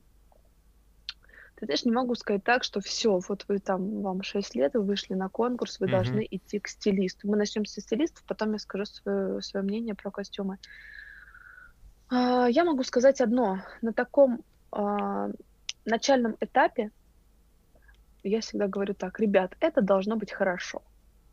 ты 1.56 1.66
знаешь, 1.66 1.84
не 1.84 1.92
могу 1.92 2.14
сказать 2.14 2.42
так, 2.44 2.64
что 2.64 2.80
все, 2.80 3.20
вот 3.28 3.44
вы 3.46 3.58
там, 3.58 4.00
вам 4.00 4.22
6 4.22 4.54
лет, 4.54 4.72
вы 4.72 4.80
вышли 4.80 5.12
на 5.12 5.28
конкурс, 5.28 5.80
вы 5.80 5.86
mm-hmm. 5.86 5.90
должны 5.90 6.26
идти 6.30 6.58
к 6.58 6.66
стилисту. 6.66 7.28
Мы 7.28 7.36
начнем 7.36 7.66
со 7.66 7.82
стилистов, 7.82 8.24
потом 8.26 8.52
я 8.52 8.58
скажу 8.58 8.86
свое, 8.86 9.42
свое 9.42 9.62
мнение 9.62 9.94
про 9.94 10.10
костюмы. 10.10 10.56
Э, 12.10 12.46
я 12.48 12.64
могу 12.64 12.84
сказать 12.84 13.20
одно. 13.20 13.60
На 13.82 13.92
таком 13.92 14.42
э, 14.74 15.32
начальном 15.84 16.38
этапе 16.40 16.90
я 18.22 18.40
всегда 18.40 18.66
говорю 18.66 18.94
так, 18.94 19.20
ребят, 19.20 19.58
это 19.60 19.82
должно 19.82 20.16
быть 20.16 20.32
хорошо. 20.32 20.80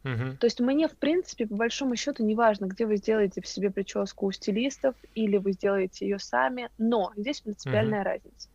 Угу. 0.04 0.38
То 0.40 0.46
есть 0.46 0.60
мне, 0.60 0.88
в 0.88 0.98
принципе, 0.98 1.46
по 1.46 1.56
большому 1.56 1.96
счету, 1.96 2.24
не 2.24 2.36
важно, 2.36 2.66
где 2.66 2.86
вы 2.86 2.98
сделаете 2.98 3.42
в 3.42 3.48
себе 3.48 3.70
прическу 3.70 4.28
у 4.28 4.32
стилистов 4.32 4.96
или 5.14 5.38
вы 5.38 5.52
сделаете 5.52 6.08
ее 6.08 6.20
сами, 6.20 6.70
но 6.78 7.12
здесь 7.18 7.42
принципиальная 7.42 8.02
угу. 8.02 8.10
разница. 8.10 8.50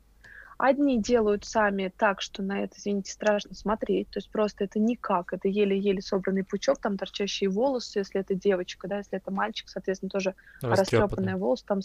Одни 0.58 1.00
делают 1.00 1.44
сами 1.44 1.92
так, 1.96 2.20
что 2.20 2.42
на 2.42 2.62
это, 2.62 2.76
извините, 2.78 3.12
страшно 3.12 3.54
смотреть, 3.54 4.10
то 4.10 4.18
есть 4.18 4.30
просто 4.30 4.64
это 4.64 4.78
никак, 4.78 5.32
это 5.32 5.48
еле-еле 5.48 6.00
собранный 6.00 6.44
пучок, 6.44 6.78
там 6.78 6.96
торчащие 6.96 7.50
волосы, 7.50 8.00
если 8.00 8.20
это 8.20 8.34
девочка, 8.34 8.86
да, 8.88 8.98
если 8.98 9.18
это 9.18 9.30
мальчик, 9.30 9.68
соответственно, 9.68 10.10
тоже 10.10 10.34
растрепанные 10.60 11.36
волосы, 11.36 11.64
там, 11.66 11.80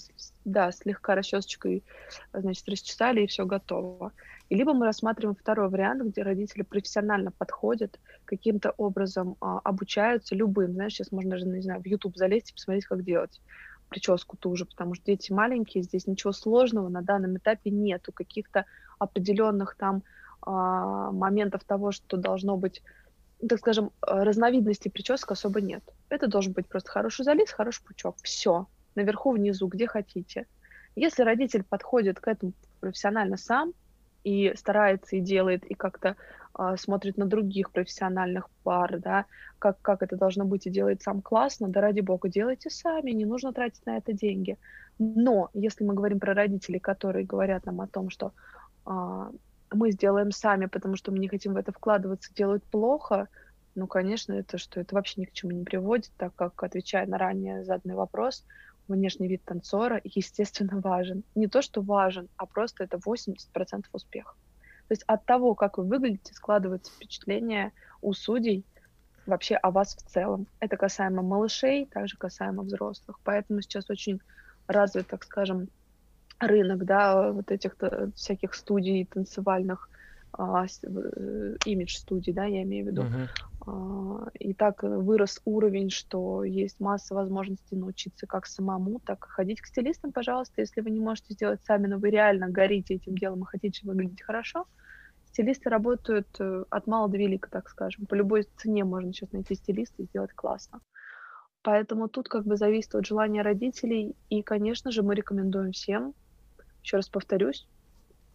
да, 0.46 0.72
слегка 0.72 1.16
расчесочкой, 1.16 1.84
значит, 2.34 2.68
расчесали, 2.70 3.24
и 3.24 3.28
все 3.28 3.46
готово. 3.46 4.12
И 4.50 4.56
либо 4.56 4.74
мы 4.74 4.86
рассматриваем 4.86 5.36
второй 5.36 5.70
вариант, 5.70 6.04
где 6.04 6.24
родители 6.24 6.64
профессионально 6.64 7.32
подходят, 7.32 8.00
каким-то 8.26 8.72
образом 8.78 9.36
а, 9.42 9.60
обучаются 9.60 10.36
любым, 10.36 10.74
знаешь, 10.74 10.94
сейчас 10.94 11.12
можно 11.12 11.32
даже, 11.32 11.46
не 11.46 11.62
знаю, 11.62 11.82
в 11.82 11.86
YouTube 11.86 12.18
залезть 12.18 12.52
и 12.52 12.54
посмотреть, 12.54 12.86
как 12.86 13.04
делать 13.04 13.42
прическу 13.90 14.38
ту 14.38 14.56
же, 14.56 14.66
потому 14.66 14.94
что 14.94 15.06
дети 15.06 15.32
маленькие, 15.32 15.84
здесь 15.84 16.08
ничего 16.08 16.32
сложного 16.32 16.90
на 16.90 17.02
данном 17.02 17.38
этапе 17.38 17.70
нету, 17.70 18.12
каких-то 18.14 18.66
определенных 19.00 19.76
там 19.76 20.04
а, 20.42 21.12
моментов 21.12 21.64
того, 21.66 21.92
что 21.92 22.18
должно 22.18 22.56
быть, 22.58 22.82
так 23.48 23.60
скажем, 23.60 23.92
разновидностей 24.02 24.92
причесок 24.92 25.32
особо 25.32 25.62
нет. 25.62 25.84
Это 26.10 26.28
должен 26.28 26.54
быть 26.54 26.68
просто 26.68 26.92
хороший 26.92 27.26
залез, 27.26 27.52
хороший 27.52 27.84
пучок. 27.84 28.16
Все. 28.24 28.68
Наверху, 28.96 29.32
внизу, 29.32 29.68
где 29.68 29.88
хотите. 29.88 30.48
Если 30.96 31.24
родитель 31.24 31.64
подходит 31.64 32.20
к 32.20 32.28
этому 32.28 32.54
профессионально 32.80 33.38
сам 33.38 33.74
и 34.24 34.54
старается 34.56 35.16
и 35.16 35.22
делает, 35.22 35.64
и 35.66 35.74
как-то 35.74 36.16
смотрит 36.78 37.18
на 37.18 37.26
других 37.26 37.72
профессиональных 37.72 38.50
пар, 38.64 39.00
да, 39.00 39.26
как, 39.60 39.82
как 39.82 40.04
это 40.04 40.18
должно 40.18 40.46
быть 40.46 40.68
и 40.68 40.70
делает 40.70 41.02
сам 41.02 41.22
классно, 41.22 41.68
да 41.68 41.82
ради 41.82 42.02
бога, 42.02 42.30
делайте 42.30 42.70
сами, 42.70 43.12
не 43.12 43.26
нужно 43.26 43.54
тратить 43.54 43.86
на 43.86 43.98
это 43.98 44.14
деньги. 44.14 44.58
Но 44.98 45.50
если 45.54 45.86
мы 45.86 45.94
говорим 45.94 46.20
про 46.20 46.34
родителей, 46.34 46.80
которые 46.80 47.26
говорят 47.26 47.66
нам 47.66 47.82
о 47.82 47.88
том, 47.88 48.10
что 48.10 48.34
а, 48.86 49.32
мы 49.72 49.92
сделаем 49.92 50.32
сами, 50.32 50.66
потому 50.66 50.96
что 50.96 51.12
мы 51.12 51.20
не 51.20 51.28
хотим 51.28 51.54
в 51.54 51.58
это 51.58 51.72
вкладываться, 51.72 52.34
делают 52.34 52.64
плохо, 52.64 53.28
ну, 53.76 53.88
конечно, 53.88 54.34
это 54.34 54.58
что, 54.58 54.82
это 54.82 54.96
вообще 54.96 55.22
ни 55.22 55.26
к 55.26 55.32
чему 55.32 55.52
не 55.52 55.64
приводит, 55.64 56.12
так 56.18 56.36
как, 56.36 56.62
отвечая 56.64 57.06
на 57.08 57.18
ранее 57.18 57.64
заданный 57.64 57.96
вопрос, 57.96 58.44
внешний 58.88 59.28
вид 59.28 59.44
танцора, 59.46 60.02
естественно, 60.04 60.82
важен. 60.82 61.24
Не 61.36 61.48
то, 61.48 61.62
что 61.62 61.82
важен, 61.82 62.28
а 62.36 62.46
просто 62.46 62.84
это 62.84 62.98
80% 62.98 63.86
успеха. 63.94 64.34
То 64.90 64.94
есть 64.94 65.04
от 65.06 65.24
того, 65.26 65.54
как 65.54 65.78
вы 65.78 65.84
выглядите, 65.84 66.34
складывается 66.34 66.92
впечатление 66.92 67.74
у 68.02 68.14
судей 68.14 68.66
вообще 69.28 69.56
о 69.56 69.70
вас 69.70 69.96
в 69.96 70.02
целом. 70.02 70.48
Это 70.60 70.78
касаемо 70.78 71.22
малышей, 71.22 71.86
также 71.86 72.18
касаемо 72.18 72.64
взрослых. 72.64 73.20
Поэтому 73.24 73.62
сейчас 73.62 73.88
очень 73.92 74.20
развит, 74.66 75.06
так 75.06 75.24
скажем, 75.24 75.68
рынок, 76.40 76.86
да, 76.86 77.32
вот 77.32 77.52
этих 77.52 77.76
всяких 78.16 78.56
студий 78.56 79.06
танцевальных, 79.06 79.92
а, 80.34 80.66
э, 80.66 81.56
имидж 81.66 81.96
студий, 81.96 82.34
да, 82.34 82.46
я 82.46 82.64
имею 82.64 82.86
в 82.86 82.88
виду. 82.88 83.04
Uh-huh. 83.04 83.28
А, 83.70 84.28
и 84.40 84.54
так 84.54 84.84
вырос 84.84 85.42
уровень, 85.46 85.90
что 85.90 86.44
есть 86.44 86.80
масса 86.80 87.14
возможностей 87.14 87.76
научиться 87.76 88.28
как 88.28 88.46
самому, 88.46 89.00
так 89.00 89.26
и 89.26 89.30
ходить 89.30 89.62
к 89.62 89.68
стилистам, 89.68 90.12
пожалуйста, 90.12 90.62
если 90.62 90.82
вы 90.82 90.90
не 90.90 91.00
можете 91.00 91.34
сделать 91.34 91.64
сами, 91.66 91.88
но 91.88 91.98
вы 91.98 92.10
реально 92.10 92.50
горите 92.50 92.96
этим 92.96 93.16
делом 93.16 93.44
и 93.44 93.46
хотите 93.46 93.88
выглядеть 93.88 94.22
хорошо, 94.22 94.66
стилисты 95.26 95.70
работают 95.70 96.28
э, 96.40 96.64
от 96.70 96.88
мала 96.88 97.08
до 97.10 97.18
велика, 97.18 97.50
так 97.50 97.70
скажем. 97.70 98.06
По 98.06 98.16
любой 98.16 98.48
цене 98.58 98.84
можно 98.84 99.14
сейчас 99.14 99.32
найти 99.32 99.56
стилиста 99.56 100.02
и 100.02 100.06
сделать 100.06 100.34
классно. 100.34 100.82
Поэтому 101.62 102.08
тут 102.08 102.30
как 102.30 102.46
бы 102.46 102.56
зависит 102.56 102.96
от 102.96 103.06
желания 103.06 103.42
родителей. 103.42 104.16
И, 104.30 104.42
конечно 104.42 104.92
же, 104.92 105.04
мы 105.04 105.14
рекомендуем 105.14 105.74
всем, 105.74 106.14
еще 106.82 106.98
раз 106.98 107.10
повторюсь, 107.10 107.68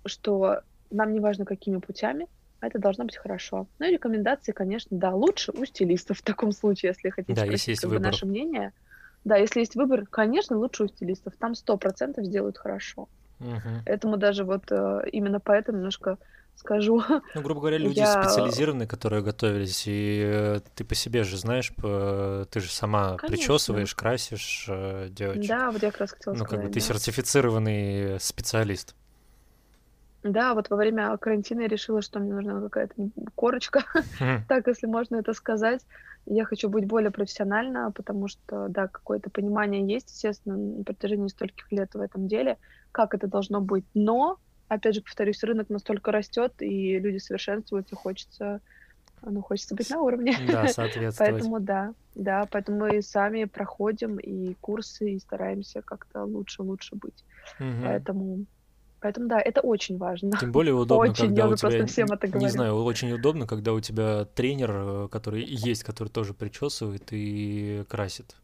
что 0.04 0.60
нам 0.90 1.12
не 1.12 1.20
важно, 1.20 1.44
какими 1.44 1.78
путями, 1.78 2.28
это 2.66 2.78
должно 2.78 3.04
быть 3.04 3.16
хорошо. 3.16 3.66
Ну 3.78 3.86
и 3.86 3.92
рекомендации, 3.92 4.52
конечно, 4.52 4.96
да, 4.96 5.14
лучше 5.14 5.52
у 5.52 5.64
стилистов 5.64 6.18
в 6.18 6.22
таком 6.22 6.52
случае, 6.52 6.90
если 6.90 7.10
хотите 7.10 7.34
да, 7.34 7.42
спросить 7.42 7.52
если 7.52 7.70
есть 7.72 7.82
как 7.82 7.90
выбор. 7.90 8.00
бы, 8.00 8.06
наше 8.06 8.26
мнение. 8.26 8.72
Да, 9.24 9.36
если 9.36 9.60
есть 9.60 9.74
выбор, 9.74 10.06
конечно, 10.06 10.56
лучше 10.58 10.84
у 10.84 10.88
стилистов. 10.88 11.34
Там 11.38 11.54
сто 11.54 11.76
процентов 11.76 12.24
сделают 12.26 12.58
хорошо. 12.58 13.08
Угу. 13.40 13.82
Этому 13.86 14.16
даже 14.16 14.44
вот 14.44 14.64
э, 14.70 15.02
именно 15.12 15.40
поэтому 15.40 15.78
немножко 15.78 16.18
скажу. 16.56 17.02
Ну, 17.34 17.42
грубо 17.42 17.60
говоря, 17.60 17.78
люди 17.78 17.98
я... 17.98 18.22
специализированные, 18.22 18.86
которые 18.86 19.22
готовились, 19.22 19.84
и 19.86 20.22
э, 20.24 20.60
ты 20.74 20.84
по 20.84 20.94
себе 20.94 21.24
же 21.24 21.36
знаешь, 21.36 21.74
по... 21.74 22.46
ты 22.50 22.60
же 22.60 22.70
сама 22.70 23.16
Конечно. 23.16 23.28
причесываешь, 23.28 23.94
красишь 23.94 24.66
э, 24.68 25.08
девочек. 25.10 25.48
Да, 25.48 25.70
вот 25.70 25.82
я 25.82 25.90
как 25.90 26.00
раз 26.00 26.12
хотела 26.12 26.34
ну, 26.34 26.44
сказать. 26.44 26.60
как 26.60 26.68
бы 26.68 26.72
ты 26.72 26.80
да. 26.80 26.86
сертифицированный 26.86 28.20
специалист. 28.20 28.94
Да, 30.24 30.54
вот 30.54 30.70
во 30.70 30.76
время 30.76 31.16
карантина 31.18 31.62
я 31.62 31.68
решила, 31.68 32.00
что 32.00 32.18
мне 32.18 32.32
нужна 32.32 32.60
какая-то 32.62 32.94
корочка, 33.34 33.84
так, 34.48 34.66
если 34.66 34.86
можно 34.86 35.16
это 35.16 35.34
сказать. 35.34 35.82
Я 36.26 36.46
хочу 36.46 36.70
быть 36.70 36.86
более 36.86 37.10
профессиональна, 37.10 37.92
потому 37.92 38.28
что, 38.28 38.68
да, 38.68 38.88
какое-то 38.88 39.28
понимание 39.28 39.86
есть, 39.86 40.10
естественно, 40.12 40.56
на 40.56 40.82
протяжении 40.84 41.28
стольких 41.28 41.70
лет 41.70 41.90
в 41.94 42.00
этом 42.00 42.26
деле, 42.26 42.56
как 42.90 43.12
это 43.14 43.26
должно 43.26 43.60
быть. 43.60 43.84
Но, 43.92 44.38
опять 44.68 44.94
же, 44.94 45.02
повторюсь, 45.02 45.44
рынок 45.44 45.68
настолько 45.68 46.10
растет, 46.10 46.54
и 46.60 46.98
люди 46.98 47.18
совершенствуются, 47.18 47.94
хочется, 47.94 48.62
ну, 49.22 49.42
хочется 49.42 49.74
быть 49.74 49.90
на 49.90 50.00
уровне. 50.00 50.34
Да, 50.48 50.66
соответствовать. 50.68 51.42
Поэтому 51.42 51.60
да, 51.60 51.94
да, 52.14 52.46
поэтому 52.50 52.78
мы 52.78 53.02
сами 53.02 53.44
проходим 53.44 54.18
и 54.18 54.54
курсы, 54.60 55.12
и 55.12 55.18
стараемся 55.18 55.82
как-то 55.82 56.24
лучше-лучше 56.24 56.96
быть. 56.96 57.24
Мгм. 57.58 57.84
Поэтому 57.84 58.46
Поэтому 59.04 59.28
да, 59.28 59.38
это 59.38 59.60
очень 59.60 59.98
важно. 59.98 60.30
Тем 60.40 60.50
более 60.50 60.72
удобно, 60.74 61.10
Очень, 61.10 61.26
когда 61.26 61.42
я 61.42 61.48
у 61.48 61.52
уже 61.52 61.60
просто 61.60 61.78
тебя, 61.80 61.86
всем 61.86 62.06
это 62.06 62.26
не 62.26 62.32
говорю. 62.32 62.48
знаю, 62.48 62.84
очень 62.84 63.12
удобно, 63.12 63.46
когда 63.46 63.74
у 63.74 63.80
тебя 63.80 64.24
тренер, 64.24 64.70
э, 64.72 65.08
который 65.12 65.44
есть, 65.44 65.84
который 65.84 66.08
тоже 66.08 66.32
причесывает 66.32 67.08
и 67.10 67.84
красит. 67.86 68.34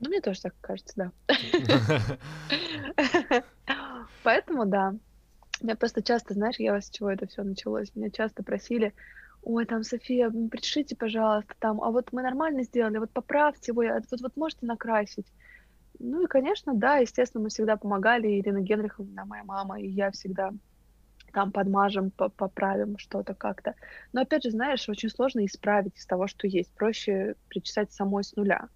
Ну, 0.00 0.10
мне 0.10 0.20
тоже 0.20 0.42
так 0.42 0.54
кажется, 0.60 0.92
да. 0.96 1.12
Поэтому 4.22 4.66
да. 4.66 4.96
Меня 5.62 5.76
просто 5.76 6.02
часто, 6.02 6.34
знаешь, 6.34 6.56
я 6.58 6.78
с 6.78 6.90
чего 6.90 7.10
это 7.10 7.26
все 7.26 7.42
началось, 7.42 7.90
меня 7.94 8.10
часто 8.10 8.42
просили, 8.42 8.92
ой, 9.42 9.64
там, 9.64 9.82
София, 9.82 10.30
пришите, 10.50 10.94
пожалуйста, 10.94 11.54
там, 11.58 11.82
а 11.82 11.90
вот 11.90 12.12
мы 12.12 12.20
нормально 12.20 12.64
сделали, 12.64 12.98
вот 12.98 13.12
поправьте 13.12 13.72
его, 13.72 13.82
вот, 13.82 14.20
вот 14.20 14.36
можете 14.36 14.66
накрасить. 14.66 15.26
Ну 16.02 16.24
и, 16.24 16.26
конечно, 16.26 16.74
да, 16.74 16.96
естественно, 16.96 17.44
мы 17.44 17.48
всегда 17.48 17.76
помогали, 17.76 18.40
Ирина 18.40 18.60
Генриховна, 18.60 19.24
моя 19.24 19.44
мама, 19.44 19.80
и 19.80 19.86
я 19.86 20.10
всегда 20.10 20.52
там 21.32 21.52
подмажем, 21.52 22.10
по- 22.10 22.28
поправим 22.28 22.98
что-то 22.98 23.34
как-то. 23.34 23.74
Но 24.12 24.22
опять 24.22 24.42
же, 24.42 24.50
знаешь, 24.50 24.88
очень 24.88 25.08
сложно 25.08 25.46
исправить 25.46 25.96
из 25.96 26.04
того, 26.04 26.26
что 26.26 26.48
есть. 26.48 26.72
Проще 26.74 27.36
причесать 27.48 27.92
самой 27.92 28.24
с 28.24 28.34
нуля. 28.34 28.68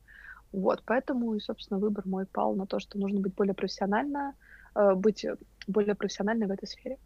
Вот, 0.53 0.83
поэтому, 0.87 1.35
и, 1.35 1.41
собственно, 1.41 1.81
выбор 1.81 2.07
мой 2.07 2.27
пал 2.27 2.55
на 2.55 2.67
то, 2.67 2.79
что 2.79 2.97
нужно 2.99 3.21
быть 3.21 3.35
более 3.35 3.55
профессионально, 3.55 4.35
э, 4.77 4.95
быть 4.95 5.27
более 5.67 5.97
профессиональной 5.97 6.47
в 6.47 6.53
этой 6.53 6.69
сфере. 6.69 6.97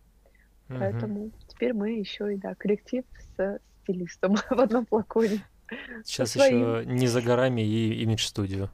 Мгм. 0.69 0.79
Поэтому 0.79 1.31
теперь 1.49 1.73
мы 1.73 1.93
еще 1.93 2.35
и, 2.35 2.37
да, 2.37 2.55
коллектив 2.55 3.05
с 3.19 3.59
стилистом 3.83 4.37
в 4.51 4.61
одном 4.61 4.85
флаконе. 4.85 5.41
Сейчас 6.05 6.37
еще 6.37 6.85
не 6.85 7.07
за 7.07 7.23
горами 7.23 7.63
и 7.63 8.03
имидж-студию 8.03 8.71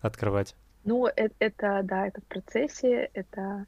открывать. 0.00 0.54
Ну, 0.84 1.06
э- 1.06 1.30
это, 1.38 1.80
да, 1.84 2.06
это 2.06 2.20
в 2.20 2.24
процессе, 2.24 3.10
это 3.14 3.66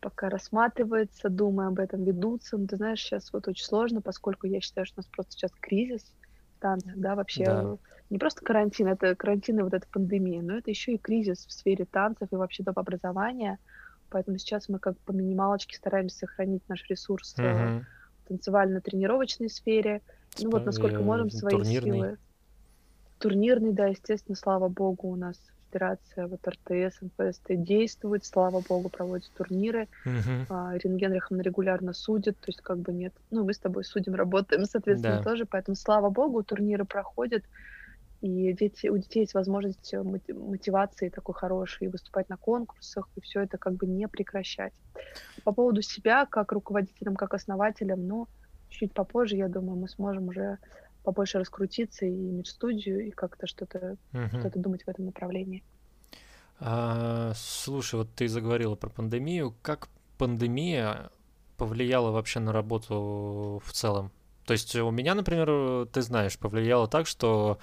пока 0.00 0.28
рассматривается, 0.28 1.28
думаю 1.28 1.68
об 1.68 1.78
этом, 1.80 2.04
ведутся. 2.04 2.56
Но 2.56 2.66
ты 2.66 2.76
знаешь, 2.76 3.00
сейчас 3.00 3.32
вот 3.32 3.48
очень 3.48 3.64
сложно, 3.64 4.00
поскольку 4.00 4.46
я 4.46 4.60
считаю, 4.60 4.86
что 4.86 5.00
у 5.00 5.00
нас 5.00 5.06
просто 5.06 5.32
сейчас 5.32 5.50
кризис 5.60 6.02
в 6.56 6.60
танцах, 6.60 6.92
да, 6.96 7.14
вообще 7.14 7.44
Да. 7.44 7.76
не 8.10 8.18
просто 8.18 8.44
карантин, 8.44 8.88
это 8.88 9.14
карантин 9.16 9.58
и 9.60 9.62
вот 9.62 9.74
эта 9.74 9.86
пандемия, 9.90 10.42
но 10.42 10.58
это 10.58 10.70
еще 10.70 10.92
и 10.94 10.98
кризис 10.98 11.46
в 11.46 11.52
сфере 11.52 11.84
танцев 11.84 12.28
и 12.32 12.36
вообще 12.36 12.62
топ 12.64 12.78
образования. 12.78 13.58
Поэтому 14.10 14.38
сейчас 14.38 14.68
мы 14.68 14.78
как 14.78 14.98
по 15.00 15.12
минималочке 15.12 15.76
стараемся 15.76 16.18
сохранить 16.18 16.62
наш 16.68 16.88
ресурс 16.88 17.34
Мгм. 17.36 17.84
в 18.24 18.28
танцевально-тренировочной 18.28 19.50
сфере. 19.50 20.02
Ну 20.40 20.50
вот 20.50 20.62
Спа- 20.62 20.66
насколько 20.66 20.96
э, 20.96 21.04
можем 21.04 21.30
свои 21.30 21.52
турнирный. 21.56 21.98
силы. 21.98 22.18
Турнирный, 23.18 23.72
да, 23.72 23.86
естественно, 23.86 24.36
слава 24.36 24.68
богу, 24.68 25.08
у 25.08 25.16
нас 25.16 25.36
федерация 25.70 26.26
вот 26.28 26.40
РТС, 26.46 27.00
НФСТ 27.02 27.62
действует, 27.62 28.24
слава 28.24 28.60
богу, 28.60 28.88
проводит 28.90 29.30
турниры. 29.34 29.88
Мгм. 30.04 30.46
А, 30.48 30.76
Ирина 30.76 30.96
Генриховна 30.96 31.42
регулярно 31.42 31.92
судит, 31.92 32.40
то 32.40 32.48
есть 32.48 32.60
как 32.62 32.78
бы 32.80 32.92
нет. 32.92 33.14
Ну, 33.30 33.44
мы 33.44 33.52
с 33.54 33.58
тобой 33.60 33.84
судим, 33.84 34.14
работаем, 34.14 34.64
соответственно, 34.66 35.18
Да. 35.18 35.24
тоже, 35.24 35.46
поэтому, 35.46 35.74
слава 35.76 36.10
богу, 36.10 36.42
турниры 36.42 36.84
проходят, 36.84 37.44
и 38.20 38.52
дети, 38.54 38.88
у 38.88 38.98
детей 38.98 39.20
есть 39.20 39.34
возможность 39.34 39.94
э, 39.94 40.02
моти- 40.02 40.32
мотивации 40.32 41.08
такой 41.10 41.34
хорошей, 41.36 41.86
и 41.86 41.90
выступать 41.90 42.28
на 42.28 42.36
конкурсах, 42.36 43.06
и 43.16 43.20
все 43.20 43.42
это 43.42 43.58
как 43.58 43.74
бы 43.76 43.86
не 43.86 44.08
прекращать. 44.08 44.72
По 45.44 45.52
поводу 45.52 45.82
себя, 45.82 46.26
как 46.26 46.52
руководителем, 46.52 47.16
как 47.16 47.34
основателем, 47.34 48.06
ну, 48.06 48.26
чуть 48.68 48.94
попозже, 48.94 49.36
я 49.36 49.48
думаю, 49.48 49.78
мы 49.78 49.88
сможем 49.88 50.28
уже 50.28 50.58
побольше 51.08 51.38
раскрутиться 51.38 52.04
и 52.04 52.10
иметь 52.10 52.48
студию, 52.48 53.06
и 53.06 53.10
как-то 53.10 53.46
что-то 53.46 53.96
Мгм. 54.12 54.40
что-то 54.40 54.58
думать 54.58 54.82
в 54.84 54.88
этом 54.88 55.06
направлении. 55.06 55.64
А, 56.60 57.32
слушай, 57.34 57.94
вот 57.94 58.10
ты 58.14 58.28
заговорила 58.28 58.74
про 58.74 58.90
пандемию. 58.90 59.54
Как 59.62 59.88
пандемия 60.18 61.10
повлияла 61.56 62.10
вообще 62.10 62.40
на 62.40 62.52
работу 62.52 63.62
в 63.64 63.72
целом? 63.72 64.10
То 64.44 64.52
есть 64.52 64.76
у 64.76 64.90
меня, 64.90 65.14
например, 65.14 65.86
ты 65.86 66.02
знаешь, 66.02 66.38
повлияло 66.38 66.88
так, 66.88 67.06
что 67.06 67.58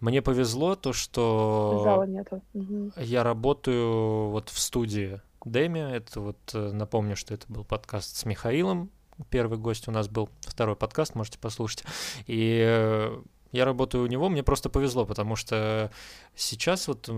мне 0.00 0.20
повезло 0.20 0.74
то, 0.74 0.92
что 0.92 1.80
Зала 1.84 2.04
нету. 2.04 2.42
Угу. 2.54 2.94
я 2.96 3.22
работаю 3.22 4.30
вот 4.30 4.48
в 4.48 4.58
студии 4.58 5.20
Деми. 5.44 5.78
Это 5.78 6.20
вот 6.20 6.38
э, 6.52 6.72
напомню, 6.72 7.14
что 7.14 7.32
это 7.34 7.46
был 7.48 7.62
подкаст 7.64 8.16
с 8.16 8.24
Михаилом. 8.24 8.90
Первый 9.30 9.58
гость 9.58 9.88
у 9.88 9.90
нас 9.90 10.08
был, 10.08 10.30
второй 10.40 10.76
подкаст, 10.76 11.14
можете 11.14 11.38
послушать. 11.38 11.84
И 12.26 12.62
э, 12.64 13.20
я 13.52 13.64
работаю 13.64 14.04
у 14.04 14.06
него, 14.06 14.28
мне 14.28 14.42
просто 14.42 14.68
повезло, 14.68 15.06
потому 15.06 15.36
что 15.36 15.90
сейчас 16.34 16.88
вот 16.88 17.08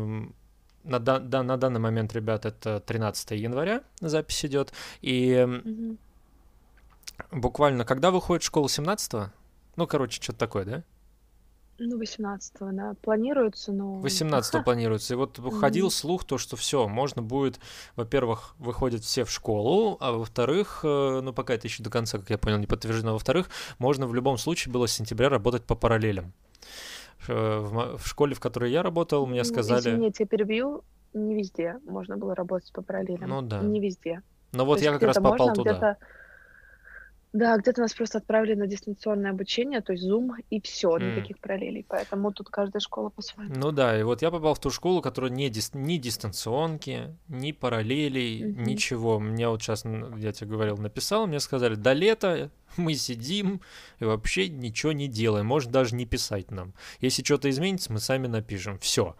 на, 0.85 0.99
да, 0.99 1.43
на 1.43 1.57
данный 1.57 1.81
момент, 1.81 2.13
ребят, 2.15 2.47
это 2.47 2.81
13 2.81 3.33
января 3.33 3.83
запись 4.01 4.45
идет, 4.45 4.73
и 5.03 5.47
угу. 5.47 5.97
буквально 7.33 7.85
когда 7.85 8.11
выходит 8.11 8.43
школа 8.43 8.69
17 8.69 9.15
-го? 9.15 9.31
Ну, 9.77 9.87
короче, 9.87 10.21
что-то 10.21 10.39
такое, 10.39 10.65
да? 10.65 10.83
Ну, 11.83 11.99
18-го, 11.99 12.73
да, 12.73 12.95
планируется, 13.01 13.73
но... 13.73 13.95
18 14.01 14.65
планируется. 14.65 15.15
И 15.15 15.17
вот 15.17 15.41
ходил 15.61 15.91
слух, 15.91 16.25
то, 16.25 16.37
что 16.37 16.57
все, 16.57 16.87
можно 16.87 17.23
будет, 17.23 17.59
во-первых, 17.97 18.55
выходят 18.59 19.03
все 19.03 19.25
в 19.25 19.31
школу, 19.31 19.97
а 19.99 20.13
во-вторых, 20.13 20.81
э, 20.85 21.21
ну, 21.23 21.33
пока 21.33 21.55
это 21.55 21.67
еще 21.67 21.83
до 21.83 21.89
конца, 21.89 22.19
как 22.19 22.29
я 22.29 22.37
понял, 22.37 22.59
не 22.59 22.67
подтверждено, 22.67 23.15
во-вторых, 23.15 23.49
можно 23.79 24.07
в 24.07 24.15
любом 24.15 24.37
случае 24.37 24.75
было 24.75 24.87
с 24.87 24.93
сентября 24.93 25.31
работать 25.31 25.65
по 25.65 25.75
параллелям. 25.75 26.35
Э, 27.29 27.61
в, 27.61 28.07
школе, 28.07 28.35
в 28.35 28.41
которой 28.41 28.71
я 28.71 28.83
работал, 28.83 29.27
мне 29.27 29.43
сказали... 29.45 29.81
Извини, 29.81 30.07
я 30.07 30.13
тебя 30.13 30.27
перебью, 30.27 30.85
не 31.15 31.35
везде 31.35 31.79
можно 31.87 32.19
было 32.19 32.35
работать 32.35 32.71
по 32.75 32.83
параллелям. 32.83 33.31
Ну 33.31 33.41
да. 33.41 33.61
Не 33.61 33.81
везде. 33.81 34.23
Ну 34.53 34.67
вот 34.67 34.83
я 34.83 34.93
как 34.93 35.03
раз 35.03 35.17
попал 35.17 35.49
можно, 35.49 35.55
туда. 35.55 35.97
Да, 37.33 37.57
где-то 37.59 37.81
нас 37.81 37.95
просто 37.95 38.19
отправили 38.19 38.55
на 38.55 38.67
дистанционное 38.67 39.31
обучение, 39.31 39.81
то 39.81 39.93
есть 39.93 40.05
Zoom, 40.05 40.31
и 40.51 40.61
все, 40.61 40.97
mm. 40.97 41.11
никаких 41.11 41.39
параллелей. 41.39 41.87
Поэтому 41.89 42.33
тут 42.33 42.49
каждая 42.49 42.81
школа 42.81 43.11
по-своему. 43.11 43.55
Ну 43.57 43.71
да, 43.71 43.99
и 43.99 44.03
вот 44.03 44.21
я 44.23 44.33
попал 44.33 44.55
в 44.55 44.59
ту 44.59 44.71
школу, 44.71 45.01
которая 45.01 45.31
не 45.31 45.49
дис... 45.49 45.71
ни 45.73 45.97
дистанционки, 45.97 47.17
ни 47.29 47.53
параллелей, 47.53 48.43
mm-hmm. 48.43 48.65
ничего. 48.65 49.21
Мне 49.21 49.49
вот 49.49 49.63
сейчас, 49.63 49.85
я 49.85 50.33
тебе 50.33 50.51
говорил, 50.51 50.77
написал, 50.79 51.29
мне 51.29 51.39
сказали, 51.39 51.77
до 51.77 51.93
лета 51.93 52.51
мы 52.77 52.95
сидим 52.95 53.61
и 54.01 54.05
вообще 54.05 54.49
ничего 54.49 54.91
не 54.91 55.07
делаем, 55.07 55.47
может 55.47 55.71
даже 55.71 55.95
не 55.95 56.07
писать 56.07 56.51
нам. 56.51 56.75
Если 57.01 57.23
что-то 57.23 57.49
изменится, 57.49 57.93
мы 57.93 58.01
сами 58.01 58.27
напишем. 58.27 58.77
Все. 58.81 59.15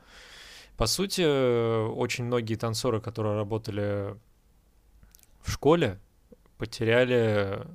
По 0.77 0.87
сути, 0.87 1.23
очень 1.91 2.25
многие 2.25 2.57
танцоры, 2.57 3.01
которые 3.01 3.37
работали 3.37 4.17
в 5.43 5.53
школе, 5.53 6.01
потеряли 6.59 7.67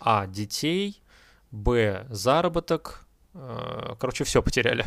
а. 0.00 0.26
Детей. 0.26 1.02
Б. 1.50 2.06
Заработок. 2.10 3.06
Э, 3.34 3.94
короче, 3.98 4.24
все 4.24 4.42
потеряли. 4.42 4.84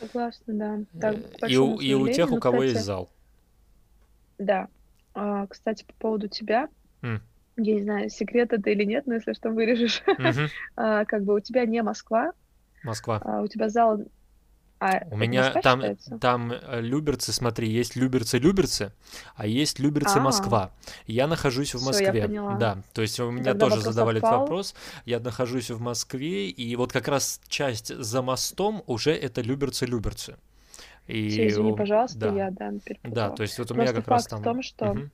Согласна, 0.00 0.84
да. 0.92 1.14
Так, 1.40 1.50
и, 1.50 1.56
у, 1.56 1.78
и 1.78 1.94
у 1.94 2.08
тех, 2.08 2.30
у 2.30 2.38
кого 2.38 2.58
кстати, 2.58 2.72
есть 2.72 2.84
зал. 2.84 3.10
Да. 4.38 4.68
А, 5.14 5.46
кстати, 5.46 5.84
по 5.84 5.94
поводу 5.94 6.28
тебя. 6.28 6.68
Mm. 7.02 7.20
Я 7.56 7.74
не 7.74 7.82
знаю, 7.82 8.10
секрет 8.10 8.52
это 8.52 8.68
или 8.68 8.84
нет, 8.84 9.06
но 9.06 9.14
если 9.14 9.32
что, 9.32 9.50
вырежешь. 9.50 10.02
Mm-hmm. 10.06 10.48
а, 10.76 11.04
как 11.06 11.24
бы 11.24 11.34
у 11.34 11.40
тебя 11.40 11.64
не 11.64 11.82
Москва. 11.82 12.32
Москва. 12.84 13.20
А, 13.24 13.40
у 13.40 13.46
тебя 13.46 13.70
зал 13.70 14.00
а 14.78 15.02
У 15.10 15.16
меня 15.16 15.52
там, 15.62 15.82
там 16.20 16.52
э, 16.52 16.80
Люберцы, 16.80 17.32
смотри, 17.32 17.68
есть 17.68 17.96
Люберцы-Люберцы, 17.96 18.92
а 19.34 19.46
есть 19.46 19.78
Люберцы-Москва. 19.78 20.70
Я 21.06 21.26
нахожусь 21.26 21.74
в 21.74 21.84
Москве. 21.84 22.28
Да, 22.58 22.82
то 22.92 23.02
есть 23.02 23.18
у 23.20 23.30
меня 23.30 23.52
Тогда 23.52 23.68
тоже 23.68 23.80
задавали 23.80 24.18
этот 24.18 24.30
вопрос. 24.30 24.74
Я 25.06 25.20
нахожусь 25.20 25.70
в 25.70 25.80
Москве, 25.80 26.48
и 26.50 26.76
вот 26.76 26.92
как 26.92 27.08
раз 27.08 27.40
часть 27.48 27.94
за 27.94 28.22
мостом 28.22 28.82
уже 28.86 29.12
это 29.12 29.40
Люберцы-Люберцы. 29.40 30.36
И... 31.06 31.28
Все, 31.30 31.48
извини, 31.48 31.74
пожалуйста, 31.74 32.18
да. 32.18 32.34
я 32.34 32.50
да, 32.50 32.72
Да, 33.04 33.30
то 33.30 33.42
есть 33.42 33.58
вот 33.58 33.70
у 33.70 33.74
меня 33.74 33.92
как 33.92 34.08
раз 34.08 34.26
там... 34.26 34.40
в 34.40 34.44
том, 34.44 34.62
что 34.62 34.90
угу. 34.90 35.08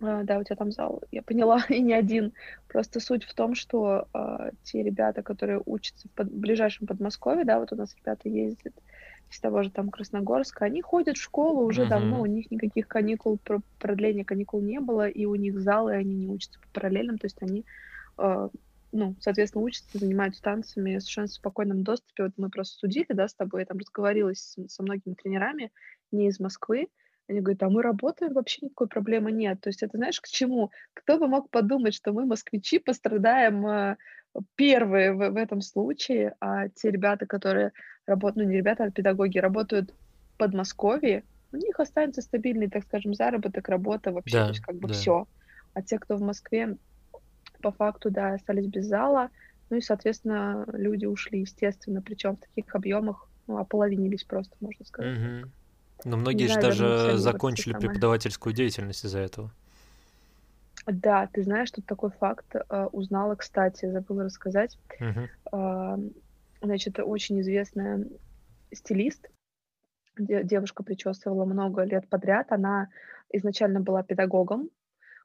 А, 0.00 0.22
да, 0.22 0.38
у 0.38 0.44
тебя 0.44 0.56
там 0.56 0.70
зал, 0.70 1.02
я 1.10 1.22
поняла, 1.22 1.64
и 1.68 1.80
не 1.80 1.92
один. 1.92 2.32
Просто 2.68 3.00
суть 3.00 3.24
в 3.24 3.34
том, 3.34 3.54
что 3.54 4.06
э, 4.14 4.50
те 4.62 4.82
ребята, 4.82 5.22
которые 5.22 5.60
учатся 5.64 6.08
в 6.08 6.10
под, 6.12 6.30
ближайшем 6.30 6.86
Подмосковье, 6.86 7.44
да, 7.44 7.58
вот 7.58 7.72
у 7.72 7.76
нас 7.76 7.94
ребята 7.96 8.28
ездят 8.28 8.74
из 9.30 9.40
того 9.40 9.62
же 9.62 9.70
там 9.70 9.90
Красногорска, 9.90 10.64
они 10.64 10.80
ходят 10.80 11.18
в 11.18 11.22
школу 11.22 11.66
уже 11.66 11.82
uh-huh. 11.82 11.88
давно, 11.88 12.22
у 12.22 12.26
них 12.26 12.50
никаких 12.50 12.88
каникул, 12.88 13.38
продления 13.78 14.24
каникул 14.24 14.62
не 14.62 14.80
было, 14.80 15.06
и 15.06 15.26
у 15.26 15.34
них 15.34 15.60
залы, 15.60 15.92
они 15.92 16.14
не 16.14 16.28
учатся 16.28 16.58
по 16.60 16.80
параллельным, 16.80 17.18
то 17.18 17.26
есть 17.26 17.36
они, 17.42 17.66
э, 18.16 18.48
ну, 18.92 19.16
соответственно, 19.20 19.64
учатся, 19.64 19.98
занимаются 19.98 20.42
танцами 20.42 20.96
в 20.96 21.00
совершенно 21.00 21.28
спокойном 21.28 21.82
доступе. 21.82 22.22
Вот 22.22 22.32
мы 22.38 22.48
просто 22.48 22.78
судили, 22.78 23.08
да, 23.10 23.28
с 23.28 23.34
тобой, 23.34 23.60
я 23.60 23.66
там 23.66 23.76
разговаривала 23.76 24.32
с, 24.34 24.56
со 24.66 24.82
многими 24.82 25.12
тренерами 25.12 25.72
не 26.10 26.28
из 26.28 26.40
Москвы, 26.40 26.88
они 27.28 27.40
говорят, 27.40 27.62
а 27.62 27.68
мы 27.68 27.82
работаем, 27.82 28.32
вообще 28.32 28.66
никакой 28.66 28.88
проблемы 28.88 29.30
нет. 29.32 29.60
То 29.60 29.68
есть 29.68 29.82
это 29.82 29.98
знаешь, 29.98 30.20
к 30.20 30.26
чему? 30.26 30.70
Кто 30.94 31.18
бы 31.18 31.28
мог 31.28 31.50
подумать, 31.50 31.94
что 31.94 32.12
мы, 32.12 32.24
москвичи, 32.24 32.78
пострадаем 32.78 33.66
э, 33.66 33.96
первые 34.56 35.12
в, 35.12 35.30
в 35.30 35.36
этом 35.36 35.60
случае, 35.60 36.34
а 36.40 36.68
те 36.68 36.90
ребята, 36.90 37.26
которые 37.26 37.72
работают, 38.06 38.46
ну 38.46 38.50
не 38.52 38.56
ребята, 38.56 38.84
а 38.84 38.90
педагоги, 38.90 39.38
работают 39.38 39.90
в 40.34 40.38
Подмосковье, 40.38 41.22
у 41.52 41.56
них 41.56 41.78
останется 41.80 42.22
стабильный, 42.22 42.68
так 42.68 42.84
скажем, 42.84 43.14
заработок, 43.14 43.68
работа 43.68 44.12
вообще, 44.12 44.38
да, 44.38 44.44
то 44.44 44.50
есть 44.50 44.60
как 44.60 44.76
бы 44.76 44.88
да. 44.88 44.94
все. 44.94 45.26
А 45.74 45.82
те, 45.82 45.98
кто 45.98 46.16
в 46.16 46.22
Москве, 46.22 46.76
по 47.62 47.72
факту, 47.72 48.10
да, 48.10 48.34
остались 48.34 48.66
без 48.66 48.86
зала, 48.86 49.30
ну 49.70 49.76
и, 49.76 49.80
соответственно, 49.80 50.64
люди 50.72 51.04
ушли, 51.04 51.40
естественно, 51.40 52.00
причем 52.00 52.36
в 52.36 52.40
таких 52.40 52.74
объемах, 52.74 53.28
ну, 53.46 53.58
ополовинились 53.58 54.24
просто, 54.24 54.56
можно 54.60 54.84
сказать. 54.84 55.18
Угу. 55.18 55.50
Но 56.04 56.16
многие 56.16 56.46
же 56.46 56.60
даже 56.60 57.16
закончили 57.16 57.74
преподавательскую 57.74 58.54
деятельность 58.54 59.04
из-за 59.04 59.18
этого. 59.18 59.50
Да, 60.86 61.28
ты 61.32 61.42
знаешь, 61.42 61.70
тут 61.70 61.84
такой 61.84 62.10
факт 62.10 62.46
э, 62.54 62.84
узнала, 62.92 63.34
кстати, 63.34 63.90
забыла 63.90 64.24
рассказать. 64.24 64.78
Uh-huh. 65.00 66.14
Значит, 66.62 66.98
очень 66.98 67.40
известная 67.40 68.06
стилист, 68.72 69.28
девушка 70.18 70.82
причесывала 70.82 71.44
много 71.44 71.82
лет 71.82 72.08
подряд. 72.08 72.52
Она 72.52 72.88
изначально 73.30 73.80
была 73.80 74.02
педагогом, 74.02 74.70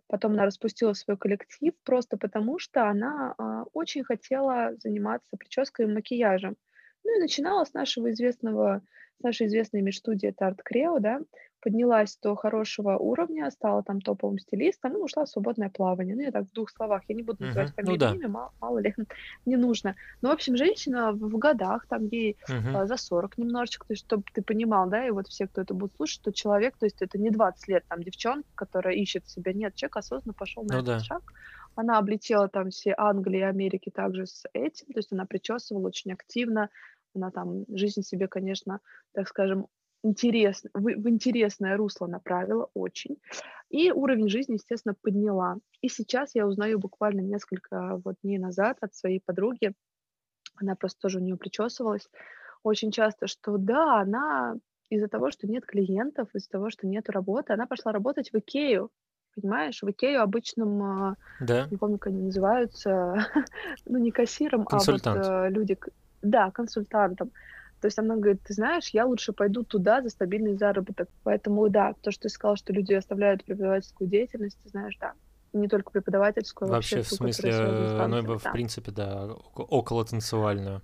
потом 0.07 0.33
она 0.33 0.45
распустила 0.45 0.93
свой 0.93 1.17
коллектив 1.17 1.73
просто 1.83 2.17
потому, 2.17 2.59
что 2.59 2.89
она 2.89 3.33
а, 3.37 3.63
очень 3.73 4.03
хотела 4.03 4.73
заниматься 4.77 5.37
прической 5.37 5.85
и 5.85 5.91
макияжем. 5.91 6.55
Ну 7.03 7.17
и 7.17 7.19
начинала 7.19 7.65
с 7.65 7.73
нашего 7.73 8.11
известного 8.11 8.81
наша 9.23 9.45
известная 9.45 9.81
межстудия 9.81 10.29
это 10.29 10.47
Арт 10.47 10.61
Крео, 10.63 10.99
да, 10.99 11.21
поднялась 11.61 12.17
до 12.21 12.35
хорошего 12.35 12.97
уровня, 12.97 13.49
стала 13.49 13.83
там 13.83 14.01
топовым 14.01 14.37
стилистом, 14.37 14.93
ну, 14.93 15.03
ушла 15.03 15.23
в 15.23 15.29
свободное 15.29 15.69
плавание. 15.69 16.13
Ну, 16.13 16.21
я 16.21 16.31
так 16.31 16.43
в 16.43 16.51
двух 16.51 16.69
словах, 16.69 17.03
я 17.07 17.15
не 17.15 17.23
буду 17.23 17.45
называть 17.45 17.69
uh-huh. 17.69 17.75
фамилию, 17.75 17.99
ну, 17.99 18.05
да. 18.05 18.15
имя, 18.15 18.27
мало, 18.27 18.53
мало 18.59 18.79
ли, 18.79 18.93
не 19.45 19.55
нужно. 19.55 19.95
Но, 20.21 20.29
в 20.29 20.33
общем, 20.33 20.57
женщина 20.57 21.13
в, 21.13 21.19
в 21.19 21.37
годах, 21.37 21.87
там 21.87 22.05
ей 22.07 22.35
uh-huh. 22.49 22.81
а, 22.81 22.85
за 22.85 22.97
40 22.97 23.37
немножечко, 23.37 23.87
то 23.87 23.93
есть, 23.93 24.03
чтобы 24.03 24.23
ты 24.33 24.41
понимал, 24.41 24.89
да, 24.89 25.07
и 25.07 25.11
вот 25.11 25.29
все, 25.29 25.47
кто 25.47 25.61
это 25.61 25.73
будет 25.73 25.95
слушать, 25.95 26.15
что 26.15 26.33
человек, 26.33 26.75
то 26.77 26.85
есть 26.85 27.01
это 27.01 27.17
не 27.17 27.29
20 27.29 27.67
лет, 27.69 27.85
там, 27.87 28.03
девчонка, 28.03 28.49
которая 28.55 28.95
ищет 28.95 29.29
себя, 29.29 29.53
нет, 29.53 29.73
человек 29.75 29.95
осознанно 29.95 30.33
пошел 30.33 30.63
на 30.63 30.73
ну, 30.73 30.79
этот 30.81 30.97
да. 30.97 30.99
шаг, 30.99 31.23
она 31.75 31.97
облетела 31.97 32.49
там 32.49 32.69
все 32.69 32.93
Англии 32.97 33.39
и 33.39 33.43
Америки 33.43 33.89
также 33.89 34.27
с 34.27 34.43
этим, 34.53 34.87
то 34.87 34.99
есть 34.99 35.11
она 35.11 35.25
причесывала 35.25 35.87
очень 35.87 36.11
активно, 36.11 36.69
она 37.15 37.31
там 37.31 37.65
жизнь 37.69 38.01
себе, 38.01 38.27
конечно, 38.27 38.79
так 39.13 39.27
скажем, 39.27 39.67
интересно, 40.03 40.69
в, 40.73 40.83
в 40.83 41.09
интересное 41.09 41.77
русло 41.77 42.07
направила 42.07 42.69
очень. 42.73 43.17
И 43.69 43.91
уровень 43.91 44.29
жизни, 44.29 44.53
естественно, 44.53 44.95
подняла. 45.01 45.57
И 45.81 45.87
сейчас 45.87 46.35
я 46.35 46.45
узнаю 46.45 46.79
буквально 46.79 47.21
несколько 47.21 48.01
вот 48.03 48.15
дней 48.21 48.37
назад 48.37 48.77
от 48.81 48.93
своей 48.93 49.21
подруги, 49.25 49.73
она 50.55 50.75
просто 50.75 50.99
тоже 50.99 51.19
у 51.19 51.21
нее 51.21 51.37
причесывалась, 51.37 52.07
очень 52.63 52.91
часто, 52.91 53.27
что 53.27 53.57
да, 53.57 54.01
она 54.01 54.55
из-за 54.89 55.07
того, 55.07 55.31
что 55.31 55.47
нет 55.47 55.65
клиентов, 55.65 56.29
из-за 56.33 56.49
того, 56.49 56.69
что 56.69 56.87
нет 56.87 57.09
работы, 57.09 57.53
она 57.53 57.65
пошла 57.65 57.91
работать 57.91 58.31
в 58.31 58.37
Икею, 58.37 58.91
понимаешь, 59.35 59.81
в 59.81 59.89
Икею 59.89 60.21
обычным, 60.21 60.83
а, 60.83 61.15
да. 61.41 61.67
не 61.71 61.77
помню, 61.77 61.97
как 61.97 62.13
они 62.13 62.21
называются, 62.23 63.15
ну 63.85 63.97
не 63.97 64.11
кассиром, 64.11 64.67
а 64.69 64.77
вот 64.77 65.01
э, 65.05 65.49
люди, 65.49 65.77
да, 66.23 66.51
консультантом. 66.51 67.31
То 67.81 67.87
есть 67.87 67.99
она 67.99 68.15
говорит, 68.15 68.41
ты 68.43 68.53
знаешь, 68.53 68.89
я 68.89 69.05
лучше 69.05 69.33
пойду 69.33 69.63
туда 69.63 70.01
за 70.01 70.09
стабильный 70.09 70.55
заработок. 70.55 71.09
Поэтому 71.23 71.67
да, 71.69 71.93
то, 72.01 72.11
что 72.11 72.23
ты 72.23 72.29
сказал, 72.29 72.55
что 72.55 72.71
люди 72.71 72.93
оставляют 72.93 73.43
преподавательскую 73.43 74.09
деятельность, 74.09 74.57
ты 74.63 74.69
знаешь, 74.69 74.97
да. 74.99 75.13
Не 75.51 75.67
только 75.67 75.91
преподавательскую, 75.91 76.69
а 76.69 76.71
вообще, 76.71 76.97
вообще 76.97 77.09
в 77.09 77.17
смысле, 77.17 78.07
ну, 78.07 78.37
в 78.39 78.51
принципе, 78.51 78.91
да, 78.91 79.27
около 79.53 80.03
танцевальную. 80.05 80.81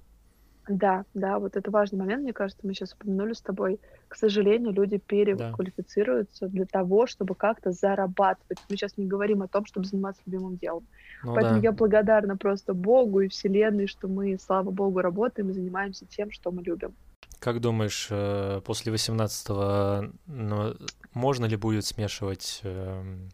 Да, 0.69 1.03
да, 1.15 1.39
вот 1.39 1.57
это 1.57 1.71
важный 1.71 1.97
момент, 1.97 2.21
мне 2.21 2.31
кажется, 2.31 2.61
мы 2.65 2.75
сейчас 2.75 2.93
упомянули 2.93 3.33
с 3.33 3.41
тобой. 3.41 3.79
К 4.07 4.15
сожалению, 4.15 4.71
люди 4.71 4.99
переквалифицируются 4.99 6.47
для 6.47 6.65
того, 6.65 7.07
чтобы 7.07 7.33
как-то 7.33 7.71
зарабатывать. 7.71 8.59
Мы 8.69 8.77
сейчас 8.77 8.95
не 8.95 9.07
говорим 9.07 9.41
о 9.41 9.47
том, 9.47 9.65
чтобы 9.65 9.87
заниматься 9.87 10.21
любимым 10.27 10.57
делом. 10.57 10.85
Ну 11.23 11.33
Поэтому 11.33 11.55
да. 11.55 11.63
я 11.63 11.71
благодарна 11.71 12.37
просто 12.37 12.75
Богу 12.75 13.21
и 13.21 13.29
Вселенной, 13.29 13.87
что 13.87 14.07
мы, 14.07 14.37
слава 14.39 14.69
Богу, 14.69 15.01
работаем 15.01 15.49
и 15.49 15.53
занимаемся 15.53 16.05
тем, 16.05 16.29
что 16.31 16.51
мы 16.51 16.61
любим. 16.61 16.93
Как 17.39 17.59
думаешь, 17.59 18.07
э, 18.11 18.61
после 18.63 18.93
18-го 18.93 20.11
ну, 20.27 20.75
можно 21.13 21.45
ли 21.45 21.55
будет 21.55 21.85
смешивать 21.85 22.61
эм, 22.63 23.29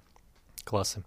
классы? 0.63 1.03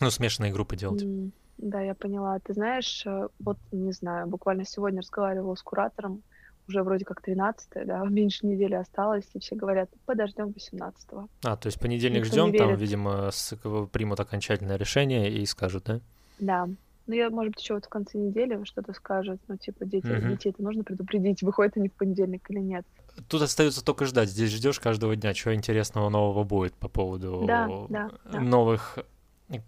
Ну, 0.00 0.10
смешанные 0.10 0.52
группы 0.52 0.76
делать? 0.76 1.02
М, 1.02 1.32
Да, 1.58 1.80
я 1.80 1.94
поняла. 1.94 2.38
Ты 2.40 2.54
знаешь, 2.54 3.04
э, 3.06 3.28
вот 3.38 3.58
не 3.70 3.92
знаю, 3.92 4.26
буквально 4.26 4.64
сегодня 4.64 5.00
разговаривала 5.00 5.54
с 5.54 5.62
куратором, 5.62 6.22
уже 6.68 6.82
вроде 6.82 7.04
как 7.04 7.20
13 7.22 7.68
да, 7.86 8.04
меньше 8.08 8.46
недели 8.46 8.74
осталось, 8.74 9.28
и 9.34 9.38
все 9.38 9.54
говорят, 9.54 9.90
подождем 10.06 10.48
18-го. 10.48 11.28
А, 11.44 11.56
то 11.56 11.66
есть 11.68 11.78
понедельник 11.78 12.24
Никто 12.24 12.36
не 12.36 12.42
ждем, 12.48 12.58
там, 12.58 12.66
верит. 12.68 12.80
видимо, 12.80 13.30
с- 13.30 13.56
примут 13.92 14.20
окончательное 14.20 14.76
решение 14.76 15.30
и 15.30 15.44
скажут, 15.46 15.84
да? 15.84 16.00
Да. 16.38 16.68
Ну, 17.08 17.14
я, 17.14 17.30
может 17.30 17.52
быть, 17.54 17.62
еще 17.62 17.74
вот 17.74 17.84
в 17.84 17.88
конце 17.88 18.16
недели 18.16 18.62
что-то 18.64 18.92
скажет, 18.92 19.40
ну, 19.48 19.56
типа, 19.56 19.84
дети, 19.84 20.06
Мгм. 20.06 20.30
детей-то 20.30 20.62
нужно 20.62 20.84
предупредить, 20.84 21.42
выходят 21.42 21.76
они 21.76 21.88
в 21.88 21.94
понедельник 21.94 22.48
или 22.48 22.60
нет. 22.60 22.86
Тут 23.28 23.42
остается 23.42 23.84
только 23.84 24.06
ждать. 24.06 24.28
Здесь 24.30 24.50
ждешь 24.50 24.78
каждого 24.80 25.14
дня, 25.16 25.34
чего 25.34 25.52
интересного 25.52 26.08
нового 26.08 26.44
будет 26.44 26.74
по 26.74 26.88
поводу 26.88 27.44
Да, 27.46 27.68
да, 27.88 28.10
да. 28.24 28.40
новых... 28.40 28.98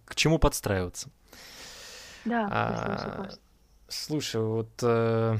К 0.06 0.14
чему 0.14 0.38
подстраиваться? 0.38 1.10
Да, 2.24 2.48
А, 2.50 3.28
слушай, 3.88 4.40
вот 4.40 4.70
э, 4.82 5.36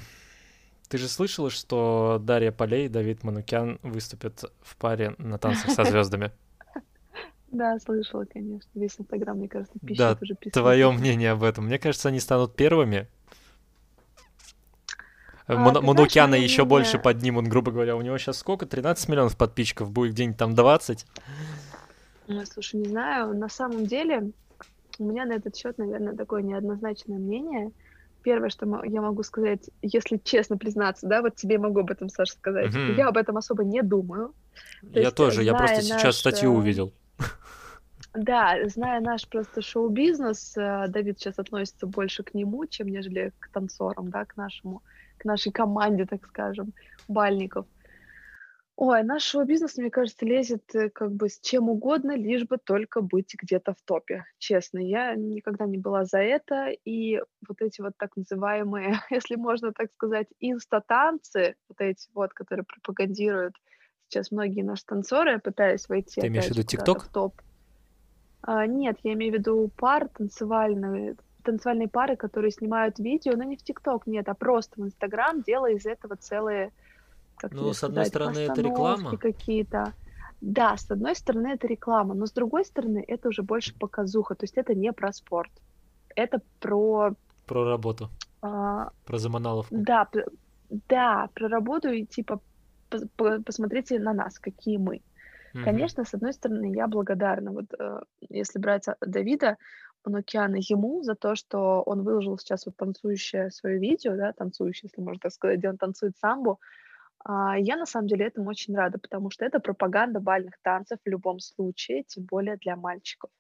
ты 0.89 0.99
же 0.99 1.09
слышала, 1.09 1.51
что 1.51 2.21
Дарья 2.23 2.53
Полей 2.53 2.87
и 2.87 2.89
Давид 2.89 3.25
Манукян 3.25 3.79
выступят 3.83 4.45
в 4.61 4.77
паре 4.77 5.15
на 5.19 5.39
танцах 5.39 5.71
со 5.71 5.85
звездами? 5.85 6.31
Да, 7.51 7.79
слышала, 7.79 8.25
конечно. 8.25 8.69
Весь 8.75 8.99
Инстаграм, 8.99 9.39
мне 9.39 9.49
кажется, 9.49 9.75
Да, 9.81 9.87
пищит 9.87 10.23
уже 10.23 10.35
писать. 10.35 10.55
Твое 10.55 10.91
мнение 10.91 11.31
об 11.31 11.45
этом? 11.45 11.67
Мне 11.67 11.79
кажется, 11.79 12.09
они 12.09 12.19
станут 12.19 12.57
первыми. 12.57 13.07
А, 15.47 15.57
Манукяна 15.57 16.35
еще 16.35 16.65
больше 16.65 16.99
поднимут, 16.99 17.47
грубо 17.47 17.71
говоря. 17.71 17.95
У 17.97 18.01
него 18.03 18.19
сейчас 18.19 18.39
сколько? 18.39 18.67
13 18.67 19.09
миллионов 19.09 19.37
подписчиков, 19.37 19.93
будет 19.93 20.15
где-нибудь 20.15 20.37
там 20.37 20.57
20. 20.57 21.07
Ой, 22.27 22.47
Слушай, 22.47 22.81
не 22.81 22.89
знаю, 22.89 23.37
на 23.37 23.49
самом 23.49 23.87
деле 23.87 24.33
у 24.99 25.05
меня 25.05 25.25
на 25.25 25.35
этот 25.35 25.57
счет, 25.57 25.79
наверное, 25.79 26.15
такое 26.15 26.43
неоднозначное 26.43 27.19
мнение. 27.19 27.73
Первое, 28.23 28.49
что 28.49 28.67
я 28.85 29.03
могу 29.03 29.23
сказать, 29.23 29.69
если 29.83 30.19
честно 30.23 30.57
признаться, 30.57 31.07
да, 31.07 31.21
вот 31.21 31.37
тебе 31.37 31.59
могу 31.59 31.81
об 31.81 31.91
этом, 31.91 32.09
Саша, 32.09 32.33
сказать. 32.33 32.75
Мгм. 32.75 32.97
Я 32.97 33.09
об 33.09 33.19
этом 33.19 33.37
особо 33.37 33.65
не 33.65 33.83
думаю. 33.83 34.35
То 34.81 34.99
Я 34.99 35.03
есть, 35.03 35.17
тоже, 35.17 35.43
я 35.43 35.55
просто 35.55 35.83
сейчас 35.83 36.05
наш, 36.05 36.17
статью 36.17 36.55
э, 36.55 36.57
увидел. 36.57 36.93
Да, 38.15 38.57
зная 38.67 39.01
наш 39.01 39.29
просто 39.29 39.61
шоу-бизнес, 39.61 40.57
э, 40.57 40.87
Давид 40.89 41.19
сейчас 41.19 41.39
относится 41.39 41.87
больше 41.87 42.23
к 42.23 42.33
нему, 42.33 42.65
чем 42.67 42.89
нежели 42.89 43.33
к 43.41 43.49
танцорам, 43.49 44.09
да, 44.09 44.25
к 44.25 44.37
нашему, 44.37 44.83
к 45.19 45.25
нашей 45.25 45.51
команде, 45.51 46.07
так 46.07 46.25
скажем, 46.27 46.73
бальников. 47.09 47.67
Ой, 48.77 49.05
наш 49.05 49.23
шоу-бизнес, 49.23 49.77
мне 49.77 49.89
кажется, 49.89 50.27
лезет 50.27 50.75
э, 50.75 50.91
как 50.91 51.13
бы 51.13 51.29
с 51.29 51.39
чем 51.39 51.69
угодно, 51.69 52.17
лишь 52.17 52.45
бы 52.45 52.59
только 52.59 53.03
быть 53.03 53.33
где-то 53.41 53.73
в 53.73 53.81
топе. 53.85 54.25
Честно, 54.39 54.79
я 54.79 55.15
никогда 55.15 55.65
не 55.65 55.79
была 55.79 56.05
за 56.05 56.19
это. 56.19 56.71
И 56.85 57.21
вот 57.47 57.63
эти 57.63 57.81
вот 57.81 57.93
так 57.97 58.17
называемые, 58.17 58.99
если 59.11 59.37
можно 59.37 59.73
так 59.73 59.93
сказать, 59.93 60.27
инста-танцы, 60.41 61.55
вот 61.69 61.81
эти 61.81 62.09
вот, 62.15 62.33
которые 62.33 62.65
пропагандируют 62.65 63.55
сейчас 64.09 64.33
многие 64.33 64.63
наши 64.63 64.85
танцоры, 64.85 65.39
пытаясь 65.39 65.89
войти, 65.89 66.21
Ты 66.21 66.27
имеешь 66.27 66.47
в 66.47 66.51
виду 66.51 66.65
ТикТок? 66.65 67.05
в 67.05 67.13
топ. 67.13 67.43
А, 68.43 68.67
нет, 68.67 68.99
я 69.05 69.13
имею 69.13 69.33
в 69.33 69.39
виду 69.39 69.71
пар 69.77 70.09
танцевальные, 70.09 71.17
танцевальные 71.45 71.89
пары, 71.89 72.17
которые 72.17 72.51
снимают 72.51 72.99
видео, 72.99 73.35
но 73.37 73.45
не 73.45 73.57
в 73.57 73.63
ТикТок, 73.63 74.07
нет, 74.07 74.29
а 74.29 74.35
просто 74.35 74.81
в 74.81 74.85
Инстаграм, 74.85 75.43
делая 75.43 75.75
из 75.75 75.87
этого 75.87 76.17
целые, 76.17 76.73
как 77.37 77.53
Ну, 77.53 77.61
тебе 77.61 77.75
с 77.75 77.85
одной 77.85 78.07
сказать, 78.07 78.09
стороны, 78.09 78.39
это 78.39 78.63
постановки 78.63 78.69
реклама. 78.69 79.17
какие-то. 79.19 79.95
Да, 80.41 80.77
с 80.77 80.91
одной 80.91 81.15
стороны, 81.15 81.49
это 81.49 81.67
реклама, 81.67 82.15
но 82.15 82.27
с 82.27 82.33
другой 82.33 82.65
стороны, 82.65 83.05
это 83.07 83.29
уже 83.29 83.43
больше 83.43 83.77
показуха, 83.79 84.35
то 84.35 84.45
есть 84.45 84.57
это 84.59 84.75
не 84.75 84.93
про 84.93 85.13
спорт, 85.13 85.51
это 86.17 86.41
про, 86.61 87.15
Про 87.47 87.65
работу, 87.65 88.11
а, 88.43 88.91
про 89.07 89.19
заманаловку. 89.19 89.75
да, 89.75 90.05
п- 90.05 90.27
да, 90.89 91.29
про 91.35 91.49
работу 91.49 91.89
и 91.91 92.05
типа 92.05 92.41
пос- 92.91 93.09
по- 93.17 93.43
посмотрите 93.43 93.99
на 93.99 94.13
нас, 94.13 94.39
какие 94.39 94.77
мы. 94.77 95.01
Мгм. 95.55 95.65
Конечно, 95.65 96.05
с 96.05 96.13
одной 96.15 96.33
стороны, 96.33 96.75
я 96.75 96.89
благодарна, 96.89 97.53
вот 97.53 97.67
э, 97.79 98.01
если 98.29 98.59
брать 98.59 98.89
а, 98.89 98.97
Давида 99.01 99.57
Манукяна, 100.05 100.57
ему 100.57 101.03
за 101.05 101.15
то, 101.15 101.37
что 101.37 101.81
он 101.87 102.03
выложил 102.03 102.37
сейчас 102.39 102.67
вот 102.67 102.77
танцующее 102.77 103.51
свое 103.51 103.79
видео, 103.79 104.17
да, 104.17 104.33
танцующее, 104.33 104.91
если 104.91 105.01
можно 105.01 105.21
так 105.21 105.33
сказать, 105.33 105.59
где 105.61 105.71
он 105.71 105.79
танцует 105.79 106.17
самбу. 106.19 106.61
А, 107.25 107.59
я 107.59 107.77
на 107.77 107.87
самом 107.87 108.07
деле 108.07 108.27
этому 108.27 108.51
очень 108.51 108.75
рада, 108.77 108.99
потому 108.99 109.31
что 109.31 109.45
это 109.45 109.59
пропаганда 109.59 110.21
бальных 110.21 110.55
танцев 110.63 110.99
в 111.05 111.09
любом 111.09 111.41
случае, 111.41 112.05
тем 112.05 112.25
более 112.25 112.57
для 112.57 112.77
мальчиков. 112.77 113.31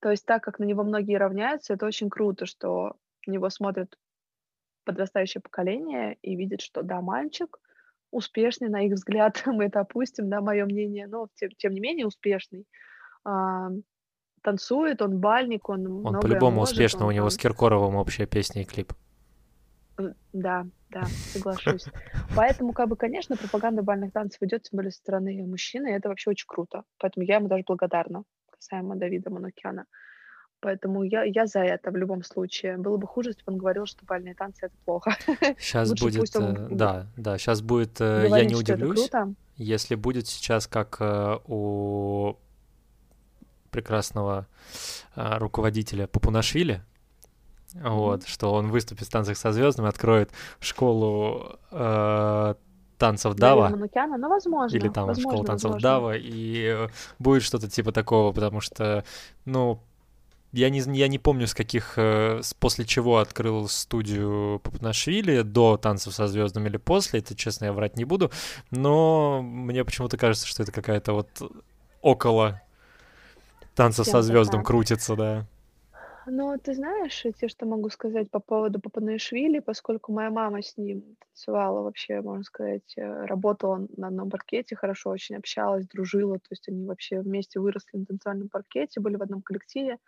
То 0.00 0.10
есть 0.10 0.26
так 0.26 0.42
как 0.42 0.58
на 0.58 0.64
него 0.64 0.84
многие 0.84 1.16
равняются, 1.16 1.72
это 1.72 1.86
очень 1.86 2.10
круто, 2.10 2.44
что 2.44 2.96
на 3.26 3.32
него 3.32 3.48
смотрит 3.48 3.96
подрастающее 4.84 5.40
поколение 5.40 6.18
и 6.20 6.36
видит, 6.36 6.60
что 6.60 6.82
да, 6.82 7.00
мальчик 7.00 7.58
успешный, 8.10 8.68
на 8.68 8.86
их 8.86 8.92
взгляд, 8.92 9.42
мы 9.46 9.64
это 9.64 9.80
опустим, 9.80 10.28
да, 10.28 10.42
мое 10.42 10.66
мнение, 10.66 11.06
но 11.06 11.28
тем, 11.34 11.50
тем 11.56 11.72
не 11.72 11.80
менее 11.80 12.06
успешный. 12.06 12.66
А, 13.24 13.70
танцует, 14.42 15.00
он 15.00 15.18
бальник, 15.18 15.70
он 15.70 16.06
Он 16.06 16.20
по-любому 16.20 16.58
может, 16.58 16.72
успешно, 16.72 17.04
он 17.04 17.08
у 17.08 17.12
него 17.12 17.28
там- 17.28 17.30
с 17.30 17.36
Киркоровым 17.38 17.96
общая 17.96 18.26
песня 18.26 18.62
и 18.62 18.64
клип. 18.66 18.92
Да, 20.32 20.66
да, 20.90 21.04
соглашусь. 21.32 21.86
Поэтому, 22.34 22.72
как 22.72 22.88
бы, 22.88 22.96
конечно, 22.96 23.36
пропаганда 23.36 23.82
бальных 23.82 24.12
танцев 24.12 24.42
идет, 24.42 24.64
тем 24.64 24.78
более 24.78 24.90
со 24.90 24.98
стороны 24.98 25.46
мужчины, 25.46 25.88
и 25.88 25.92
это 25.92 26.08
вообще 26.08 26.30
очень 26.30 26.46
круто. 26.48 26.82
Поэтому 26.98 27.24
я 27.26 27.36
ему 27.36 27.48
даже 27.48 27.64
благодарна, 27.66 28.24
касаемо 28.50 28.96
Давида 28.96 29.30
Манукяна. 29.30 29.86
Поэтому 30.60 31.02
я, 31.02 31.24
я 31.24 31.46
за 31.46 31.60
это 31.60 31.90
в 31.90 31.96
любом 31.96 32.22
случае. 32.22 32.78
Было 32.78 32.96
бы 32.96 33.06
хуже, 33.06 33.30
если 33.30 33.42
бы 33.44 33.52
он 33.52 33.58
говорил, 33.58 33.84
что 33.84 34.06
бальные 34.06 34.34
танцы— 34.34 34.60
это 34.66 34.74
плохо. 34.86 35.14
Сейчас 35.58 35.90
Лучше 35.90 36.04
будет, 36.04 36.36
он 36.36 36.56
э, 36.56 36.68
да, 36.70 37.06
да, 37.16 37.36
сейчас 37.36 37.60
будет, 37.60 38.00
э, 38.00 38.22
я 38.22 38.28
Говорит, 38.28 38.48
не 38.48 38.54
что 38.54 38.62
это 38.62 38.74
удивлюсь, 38.74 39.10
если 39.56 39.94
будет 39.94 40.26
сейчас 40.26 40.66
как 40.66 40.96
э, 41.00 41.38
у 41.46 42.36
прекрасного 43.70 44.46
руководителя 45.16 46.06
Папунашвили, 46.06 46.80
вот, 47.74 48.26
что 48.26 48.52
он 48.52 48.70
выступит 48.70 49.06
в 49.06 49.10
танцах 49.10 49.36
со 49.36 49.52
звездами, 49.52 49.88
откроет 49.88 50.30
школу 50.60 51.58
э, 51.70 52.54
танцев 52.98 53.34
Дава, 53.34 53.68
Манукяна, 53.70 54.16
ну, 54.16 54.28
возможно. 54.28 54.76
или 54.76 54.88
там 54.88 55.06
возможно, 55.06 55.30
школа 55.30 55.46
танцев 55.46 55.70
возможно. 55.72 55.88
Дава, 55.88 56.12
и 56.16 56.88
будет 57.18 57.42
что-то 57.42 57.68
типа 57.68 57.92
такого, 57.92 58.32
потому 58.32 58.60
что, 58.60 59.04
ну, 59.44 59.80
я 60.52 60.70
не, 60.70 60.78
я 60.96 61.08
не 61.08 61.18
помню, 61.18 61.48
с 61.48 61.54
каких, 61.54 61.94
э, 61.96 62.40
с- 62.42 62.54
после 62.54 62.84
чего 62.84 63.18
открыл 63.18 63.66
студию 63.68 64.60
Папанашвили, 64.62 65.42
до 65.42 65.76
танцев 65.76 66.14
со 66.14 66.28
звездами 66.28 66.68
или 66.68 66.76
после, 66.76 67.18
это, 67.18 67.34
честно, 67.34 67.64
я 67.64 67.72
врать 67.72 67.96
не 67.96 68.04
буду, 68.04 68.30
но 68.70 69.42
мне 69.42 69.84
почему-то 69.84 70.16
кажется, 70.16 70.46
что 70.46 70.62
это 70.62 70.70
какая-то 70.70 71.12
вот 71.12 71.28
около 72.02 72.62
танцев 73.74 74.06
со 74.06 74.22
звездом 74.22 74.62
крутится, 74.62 75.16
да. 75.16 75.46
Ну, 76.26 76.56
ты 76.58 76.74
знаешь, 76.74 77.26
те, 77.38 77.48
что 77.48 77.66
могу 77.66 77.90
сказать 77.90 78.30
по 78.30 78.40
поводу 78.40 78.80
Папанашвили, 78.80 79.58
поскольку 79.58 80.12
моя 80.12 80.30
мама 80.30 80.62
с 80.62 80.76
ним 80.78 81.16
танцевала 81.18 81.82
вообще, 81.82 82.22
можно 82.22 82.44
сказать, 82.44 82.94
э, 82.96 83.26
работала 83.26 83.86
на 83.96 84.08
одном 84.08 84.30
паркете, 84.30 84.74
хорошо 84.74 85.10
очень 85.10 85.36
общалась, 85.36 85.86
дружила, 85.86 86.36
то 86.38 86.48
есть 86.50 86.66
они 86.68 86.86
вообще 86.86 87.20
вместе 87.20 87.60
выросли 87.60 87.98
на 87.98 88.06
танцевальном 88.06 88.48
паркете, 88.48 89.00
были 89.00 89.16
в 89.16 89.22
одном 89.22 89.42
коллективе. 89.42 89.98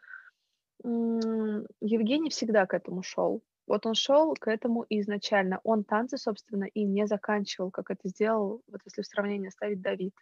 Евгений 0.83 2.31
всегда 2.31 2.65
к 2.67 2.73
этому 2.73 3.03
шел. 3.03 3.43
Вот 3.67 3.85
он 3.85 3.95
шел 3.95 4.35
к 4.35 4.49
этому 4.49 4.87
изначально. 4.89 5.61
Он 5.65 5.85
танцы, 5.85 6.17
собственно, 6.17 6.65
и 6.65 6.85
не 6.85 7.07
заканчивал, 7.07 7.71
как 7.71 7.91
это 7.91 8.09
сделал, 8.09 8.63
вот 8.69 8.81
если 8.87 9.03
в 9.03 9.07
сравнении 9.07 9.51
ставить 9.51 9.83
Давид. 9.83 10.15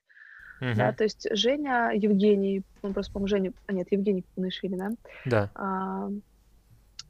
Да, 0.60 0.86
Мгм. 0.86 0.94
то 0.94 1.04
есть 1.04 1.26
Женя, 1.32 1.90
Евгений, 1.94 2.62
он 2.82 2.94
просто, 2.94 3.12
по-моему, 3.12 3.28
Женя, 3.28 3.52
а 3.66 3.72
нет, 3.72 3.88
Евгений 3.90 4.22
Папанашвили, 4.22 4.76
да, 4.76 4.90
Да. 5.26 5.50
а, 5.54 6.08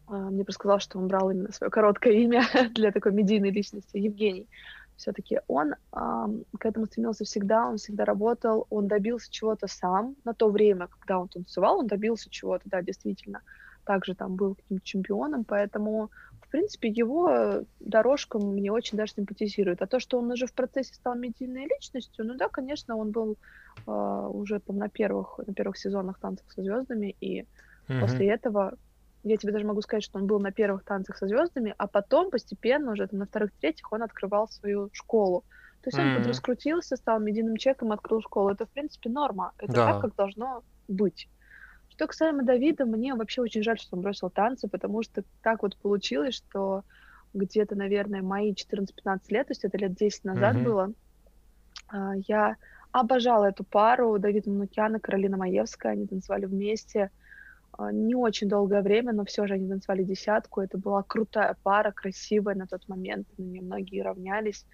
а, 0.06 0.30
мне 0.30 0.44
просто 0.44 0.60
сказал, 0.60 0.80
что 0.80 0.98
он 0.98 1.08
брал 1.08 1.30
именно 1.30 1.52
свое 1.52 1.70
короткое 1.70 2.12
имя 2.14 2.42
для 2.74 2.90
такой 2.92 3.12
медийной 3.12 3.50
личности, 3.50 3.96
Евгений. 3.96 4.48
Все-таки 4.96 5.40
он 5.48 5.74
ам, 5.92 6.44
к 6.58 6.64
этому 6.66 6.86
стремился 6.86 7.24
всегда, 7.24 7.66
он 7.66 7.78
всегда 7.78 8.04
работал, 8.04 8.66
он 8.70 8.86
добился 8.86 9.28
чего-то 9.30 9.66
сам. 9.66 10.14
На 10.24 10.34
то 10.34 10.48
время, 10.50 10.86
когда 10.86 11.18
он 11.18 11.28
танцевал, 11.28 11.80
он 11.80 11.86
добился 11.88 12.30
чего-то, 12.30 12.62
да, 12.66 12.80
действительно. 12.80 13.40
Также 13.84 14.14
там 14.14 14.36
был 14.36 14.54
каким-то 14.54 14.84
чемпионом, 14.84 15.44
поэтому, 15.44 16.10
принципе, 16.54 16.88
его 16.88 17.64
дорожка 17.80 18.38
мне 18.38 18.70
очень 18.70 18.96
даже 18.96 19.14
симпатизирует. 19.14 19.82
А 19.82 19.88
то, 19.88 19.98
что 19.98 20.20
он 20.20 20.30
уже 20.30 20.46
в 20.46 20.52
процессе 20.52 20.94
стал 20.94 21.16
медийной 21.16 21.66
личностью, 21.66 22.24
ну 22.24 22.34
да, 22.34 22.48
конечно, 22.48 22.94
он 22.96 23.10
был 23.10 23.36
э, 23.88 23.90
уже 23.90 24.60
там, 24.60 24.78
на 24.78 24.88
первых, 24.88 25.40
на 25.44 25.52
первых 25.52 25.76
сезонах 25.76 26.20
«Танцев 26.20 26.46
со 26.54 26.62
звездами», 26.62 27.16
и 27.20 27.40
mm-hmm. 27.40 28.00
после 28.00 28.28
этого 28.28 28.78
я 29.24 29.36
тебе 29.36 29.52
даже 29.52 29.66
могу 29.66 29.82
сказать, 29.82 30.04
что 30.04 30.20
он 30.20 30.28
был 30.28 30.38
на 30.38 30.52
первых 30.52 30.84
танцах 30.84 31.16
со 31.16 31.26
звездами, 31.26 31.74
а 31.76 31.88
потом 31.88 32.30
постепенно 32.30 32.92
уже 32.92 33.08
там, 33.08 33.18
на 33.18 33.26
вторых-третьих 33.26 33.92
он 33.92 34.04
открывал 34.04 34.46
свою 34.46 34.90
школу. 34.92 35.42
То 35.82 35.88
есть 35.88 35.98
mm-hmm. 35.98 36.16
он 36.16 36.22
подраскрутился, 36.22 36.94
стал 36.94 37.18
медийным 37.18 37.56
человеком, 37.56 37.90
открыл 37.90 38.20
школу. 38.20 38.50
Это, 38.50 38.66
в 38.66 38.70
принципе, 38.70 39.10
норма. 39.10 39.54
Это 39.58 39.72
да. 39.72 39.92
так, 39.92 40.02
как 40.02 40.14
должно 40.14 40.62
быть. 40.86 41.28
Что 41.96 42.08
касаемо 42.08 42.42
Давида, 42.42 42.86
мне 42.86 43.14
вообще 43.14 43.40
очень 43.40 43.62
жаль, 43.62 43.78
что 43.78 43.96
он 43.96 44.02
бросил 44.02 44.28
танцы, 44.28 44.68
потому 44.68 45.02
что 45.02 45.22
так 45.42 45.62
вот 45.62 45.76
получилось, 45.76 46.34
что 46.34 46.82
где-то, 47.34 47.76
наверное, 47.76 48.22
мои 48.22 48.52
14-15 48.52 49.20
лет, 49.28 49.46
то 49.46 49.52
есть 49.52 49.64
это 49.64 49.78
лет 49.78 49.94
10 49.94 50.24
назад 50.24 50.56
mm-hmm. 50.56 50.64
было, 50.64 50.92
а, 51.88 52.14
я 52.26 52.56
обожала 52.90 53.46
эту 53.46 53.64
пару, 53.64 54.18
Давид 54.18 54.46
Манукян 54.46 54.96
и 54.96 55.00
Каролина 55.00 55.36
Маевская, 55.36 55.92
они 55.92 56.06
танцевали 56.06 56.46
вместе 56.46 57.10
а, 57.72 57.92
не 57.92 58.16
очень 58.16 58.48
долгое 58.48 58.82
время, 58.82 59.12
но 59.12 59.24
все 59.24 59.46
же 59.46 59.54
они 59.54 59.68
танцевали 59.68 60.02
десятку, 60.02 60.60
это 60.60 60.78
была 60.78 61.02
крутая 61.04 61.56
пара, 61.62 61.92
красивая 61.92 62.56
на 62.56 62.66
тот 62.66 62.88
момент, 62.88 63.26
на 63.38 63.42
нее 63.42 63.62
многие 63.62 64.02
равнялись, 64.02 64.66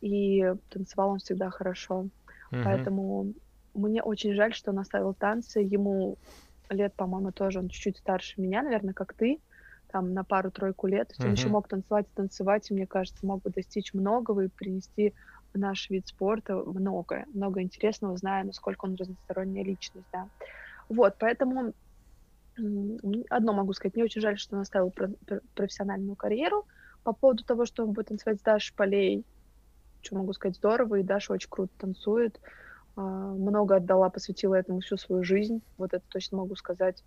и 0.00 0.52
танцевал 0.70 1.10
он 1.10 1.18
всегда 1.18 1.50
хорошо, 1.50 2.08
mm-hmm. 2.52 2.62
поэтому 2.64 3.34
мне 3.76 4.02
очень 4.02 4.34
жаль, 4.34 4.54
что 4.54 4.70
он 4.70 4.78
оставил 4.78 5.14
танцы. 5.14 5.60
Ему 5.60 6.16
лет, 6.70 6.94
по-моему, 6.94 7.32
тоже, 7.32 7.58
он 7.60 7.68
чуть-чуть 7.68 7.98
старше 7.98 8.40
меня, 8.40 8.62
наверное, 8.62 8.94
как 8.94 9.14
ты, 9.14 9.38
там 9.90 10.12
на 10.14 10.24
пару-тройку 10.24 10.86
лет. 10.86 11.10
Mm-hmm. 11.12 11.26
Он 11.26 11.32
еще 11.32 11.48
мог 11.48 11.68
танцевать 11.68 12.06
и 12.06 12.16
танцевать, 12.16 12.70
и 12.70 12.74
мне 12.74 12.86
кажется, 12.86 13.24
мог 13.24 13.42
бы 13.42 13.50
достичь 13.50 13.94
многого 13.94 14.44
и 14.44 14.48
принести 14.48 15.14
в 15.54 15.58
наш 15.58 15.88
вид 15.90 16.08
спорта 16.08 16.56
многое, 16.56 17.26
много 17.32 17.62
интересного, 17.62 18.16
зная, 18.16 18.44
насколько 18.44 18.84
он 18.84 18.96
разносторонняя 18.96 19.64
личность, 19.64 20.06
да. 20.12 20.28
Вот, 20.88 21.16
поэтому 21.18 21.72
одно 23.30 23.52
могу 23.52 23.72
сказать, 23.72 23.94
мне 23.94 24.04
очень 24.04 24.20
жаль, 24.20 24.38
что 24.38 24.56
он 24.56 24.62
оставил 24.62 24.92
профессиональную 25.54 26.16
карьеру. 26.16 26.66
По 27.04 27.12
поводу 27.12 27.44
того, 27.44 27.66
что 27.66 27.84
он 27.84 27.92
будет 27.92 28.08
танцевать 28.08 28.40
с 28.40 28.42
Дашей 28.42 28.74
Полей, 28.74 29.24
что 30.02 30.16
могу 30.16 30.32
сказать, 30.32 30.56
здорово, 30.56 30.96
и 30.96 31.02
Даша 31.02 31.32
очень 31.32 31.50
круто 31.50 31.72
танцует. 31.78 32.40
А, 32.96 33.00
много 33.00 33.76
отдала, 33.76 34.10
посвятила 34.10 34.54
этому 34.54 34.80
всю 34.80 34.96
свою 34.96 35.22
жизнь, 35.22 35.62
вот 35.76 35.92
это 35.92 36.04
точно 36.08 36.38
могу 36.38 36.56
сказать. 36.56 37.04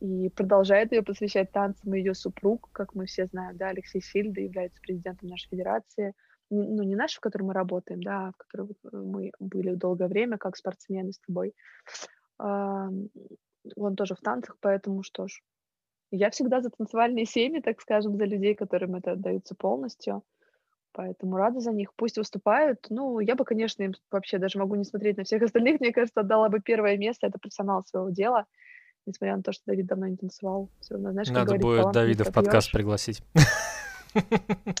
И 0.00 0.28
продолжает 0.28 0.92
ее 0.92 1.02
посвящать 1.02 1.52
танцам 1.52 1.92
ее 1.92 2.14
супруг, 2.14 2.68
как 2.72 2.94
мы 2.94 3.06
все 3.06 3.26
знаем, 3.26 3.56
да, 3.56 3.68
Алексей 3.68 4.00
Сильда 4.00 4.40
является 4.40 4.80
президентом 4.80 5.28
нашей 5.28 5.48
федерации, 5.48 6.14
ну, 6.50 6.82
не 6.82 6.94
нашей, 6.94 7.16
в 7.16 7.20
которой 7.20 7.44
мы 7.44 7.54
работаем, 7.54 8.02
да, 8.02 8.28
а 8.28 8.32
в 8.32 8.36
которой 8.36 8.76
мы 8.92 9.32
были 9.38 9.74
долгое 9.74 10.08
время, 10.08 10.38
как 10.38 10.56
спортсмены 10.56 11.12
с 11.12 11.18
тобой. 11.20 11.54
Он 12.38 13.08
тоже 13.96 14.14
в 14.14 14.20
танцах, 14.20 14.56
поэтому 14.60 15.02
что 15.02 15.26
ж. 15.26 15.40
Я 16.10 16.30
всегда 16.30 16.60
за 16.60 16.70
танцевальные 16.70 17.24
семьи, 17.24 17.60
так 17.60 17.80
скажем, 17.80 18.16
за 18.16 18.24
людей, 18.24 18.54
которым 18.54 18.94
это 18.94 19.12
отдаются 19.12 19.54
полностью. 19.54 20.22
Поэтому 20.94 21.36
рада 21.36 21.58
за 21.60 21.72
них. 21.72 21.92
Пусть 21.96 22.16
выступают. 22.16 22.86
Ну, 22.88 23.18
я 23.18 23.34
бы, 23.34 23.44
конечно, 23.44 23.82
им 23.82 23.94
вообще 24.12 24.38
даже 24.38 24.58
могу 24.58 24.76
не 24.76 24.84
смотреть 24.84 25.16
на 25.16 25.24
всех 25.24 25.42
остальных. 25.42 25.80
Мне 25.80 25.92
кажется, 25.92 26.20
отдала 26.20 26.48
бы 26.48 26.60
первое 26.60 26.96
место. 26.96 27.26
Это 27.26 27.38
профессионал 27.38 27.84
своего 27.84 28.10
дела. 28.10 28.46
Несмотря 29.04 29.36
на 29.36 29.42
то, 29.42 29.52
что 29.52 29.64
Давид 29.66 29.86
давно 29.86 30.06
не 30.06 30.16
танцевал. 30.16 30.70
Все 30.80 30.94
равно, 30.94 31.10
знаешь, 31.10 31.30
Надо 31.30 31.56
будет 31.56 31.92
Давида 31.92 32.24
в 32.24 32.32
подкаст 32.32 32.72
пригласить. 32.72 33.22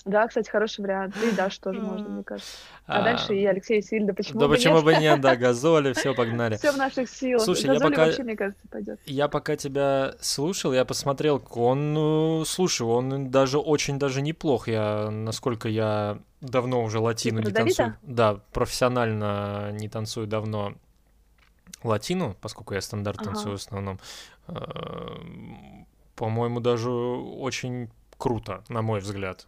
Да, 0.04 0.28
кстати, 0.28 0.48
хороший 0.48 0.82
вариант. 0.82 1.16
И 1.22 1.34
Даш 1.34 1.58
тоже 1.58 1.80
можно, 1.80 2.08
мне 2.08 2.24
кажется. 2.24 2.52
А, 2.86 3.00
а 3.00 3.02
дальше 3.02 3.34
и 3.34 3.44
Алексей 3.46 3.82
Сильда, 3.82 4.12
почему 4.12 4.40
Да 4.40 4.48
почему 4.48 4.82
бы 4.82 4.94
нет, 4.96 5.20
да, 5.20 5.36
Газоли, 5.44 5.92
все, 5.92 6.14
погнали. 6.14 6.56
Все 6.56 6.72
в 6.72 6.76
наших 6.76 7.08
силах. 7.08 7.42
Слушай, 7.42 7.74
я 7.74 7.80
пока... 7.80 8.06
вообще, 8.06 8.22
мне 8.22 8.36
кажется, 8.36 8.66
пойдет. 8.68 9.00
Я 9.06 9.28
пока 9.28 9.56
тебя 9.56 10.14
слушал, 10.20 10.72
я 10.72 10.84
посмотрел, 10.84 11.42
он, 11.50 11.94
ну, 11.94 12.44
слушай, 12.44 12.82
он 12.82 13.30
даже 13.30 13.58
очень 13.58 13.98
даже 13.98 14.22
неплох. 14.22 14.68
Я, 14.68 15.10
насколько 15.10 15.68
я 15.68 16.18
давно 16.40 16.82
уже 16.82 16.98
латину 16.98 17.40
не 17.40 17.50
танцую. 17.50 17.96
Да, 18.02 18.40
профессионально 18.52 19.70
не 19.72 19.88
танцую 19.88 20.26
давно 20.26 20.74
латину, 21.82 22.36
поскольку 22.40 22.74
я 22.74 22.80
стандарт 22.80 23.22
танцую 23.22 23.52
в 23.52 23.60
основном. 23.60 23.98
Э, 24.48 24.54
по-моему, 26.16 26.60
даже 26.60 26.90
очень 26.90 27.90
круто, 28.24 28.64
на 28.70 28.80
мой 28.80 29.00
взгляд. 29.00 29.46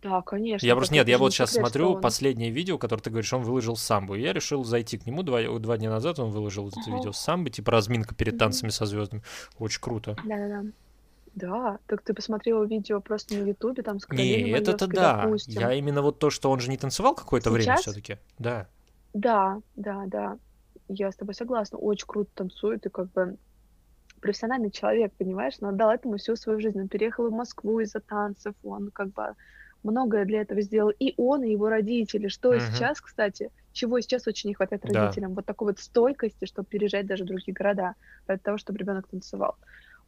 Да, 0.00 0.22
конечно. 0.22 0.64
Я 0.64 0.76
просто 0.76 0.94
нет, 0.94 1.08
я 1.08 1.18
вот 1.18 1.32
сейчас 1.32 1.50
смотрю 1.50 1.94
он... 1.94 2.00
последнее 2.00 2.50
видео, 2.50 2.78
которое 2.78 3.02
ты 3.02 3.10
говоришь, 3.10 3.32
он 3.32 3.42
выложил 3.42 3.74
самбу. 3.74 4.14
И 4.14 4.20
я 4.20 4.32
решил 4.32 4.62
зайти 4.62 4.96
к 4.96 5.06
нему 5.06 5.24
два, 5.24 5.42
два 5.58 5.76
дня 5.76 5.90
назад, 5.90 6.20
он 6.20 6.30
выложил 6.30 6.68
это 6.68 6.88
видео 6.88 7.10
с 7.10 7.18
самбы, 7.18 7.50
типа 7.50 7.72
разминка 7.72 8.14
перед 8.14 8.38
танцами 8.38 8.70
со 8.70 8.86
звездами. 8.86 9.24
Очень 9.58 9.80
круто. 9.80 10.16
Да-да-да. 10.24 10.70
Да, 11.34 11.78
так 11.88 12.02
ты 12.02 12.14
посмотрел 12.14 12.64
видео 12.64 13.00
просто 13.00 13.34
на 13.34 13.48
Ютубе, 13.48 13.82
там 13.82 13.98
с 13.98 14.08
Не, 14.10 14.50
это-то 14.50 14.86
да. 14.86 15.24
Допустим. 15.24 15.60
Я 15.60 15.72
именно 15.72 16.00
вот 16.00 16.20
то, 16.20 16.30
что 16.30 16.48
он 16.52 16.60
же 16.60 16.70
не 16.70 16.76
танцевал 16.76 17.16
какое-то 17.16 17.50
время 17.50 17.76
все-таки. 17.78 18.18
Да. 18.38 18.68
Да, 19.14 19.60
да, 19.74 20.04
да. 20.06 20.38
Я 20.86 21.10
с 21.10 21.16
тобой 21.16 21.34
согласна. 21.34 21.76
Очень 21.76 22.06
круто 22.06 22.30
танцует, 22.34 22.86
и 22.86 22.88
как 22.88 23.10
бы 23.10 23.36
профессиональный 24.20 24.70
человек, 24.70 25.12
понимаешь, 25.18 25.54
но 25.60 25.68
отдал 25.68 25.90
этому 25.90 26.16
всю 26.16 26.36
свою 26.36 26.60
жизнь. 26.60 26.80
Он 26.80 26.88
переехал 26.88 27.28
в 27.28 27.32
Москву 27.32 27.80
из-за 27.80 28.00
танцев, 28.00 28.54
он 28.62 28.90
как 28.90 29.12
бы 29.12 29.34
многое 29.82 30.24
для 30.24 30.42
этого 30.42 30.60
сделал. 30.60 30.90
И 30.98 31.14
он, 31.16 31.42
и 31.42 31.50
его 31.50 31.68
родители. 31.68 32.28
Что 32.28 32.54
uh-huh. 32.54 32.60
сейчас, 32.60 33.00
кстати, 33.00 33.50
чего 33.72 34.00
сейчас 34.00 34.26
очень 34.26 34.48
не 34.48 34.54
хватает 34.54 34.84
родителям, 34.84 35.30
да. 35.30 35.36
вот 35.36 35.46
такой 35.46 35.68
вот 35.68 35.78
стойкости, 35.78 36.44
чтобы 36.46 36.68
переезжать 36.68 37.06
даже 37.06 37.24
в 37.24 37.26
другие 37.26 37.54
города, 37.54 37.94
для 38.26 38.38
того, 38.38 38.58
чтобы 38.58 38.78
ребенок 38.78 39.06
танцевал. 39.08 39.56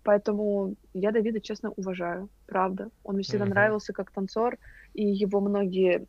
Поэтому 0.03 0.77
я 0.94 1.12
Давида, 1.12 1.40
честно, 1.40 1.70
уважаю, 1.77 2.31
правда. 2.46 2.90
Он 3.05 3.14
мне 3.14 3.23
всегда 3.23 3.44
uh-huh. 3.44 3.51
нравился 3.51 3.92
как 3.92 4.11
танцор, 4.11 4.57
и 4.94 5.07
его 5.07 5.40
многие, 5.40 6.07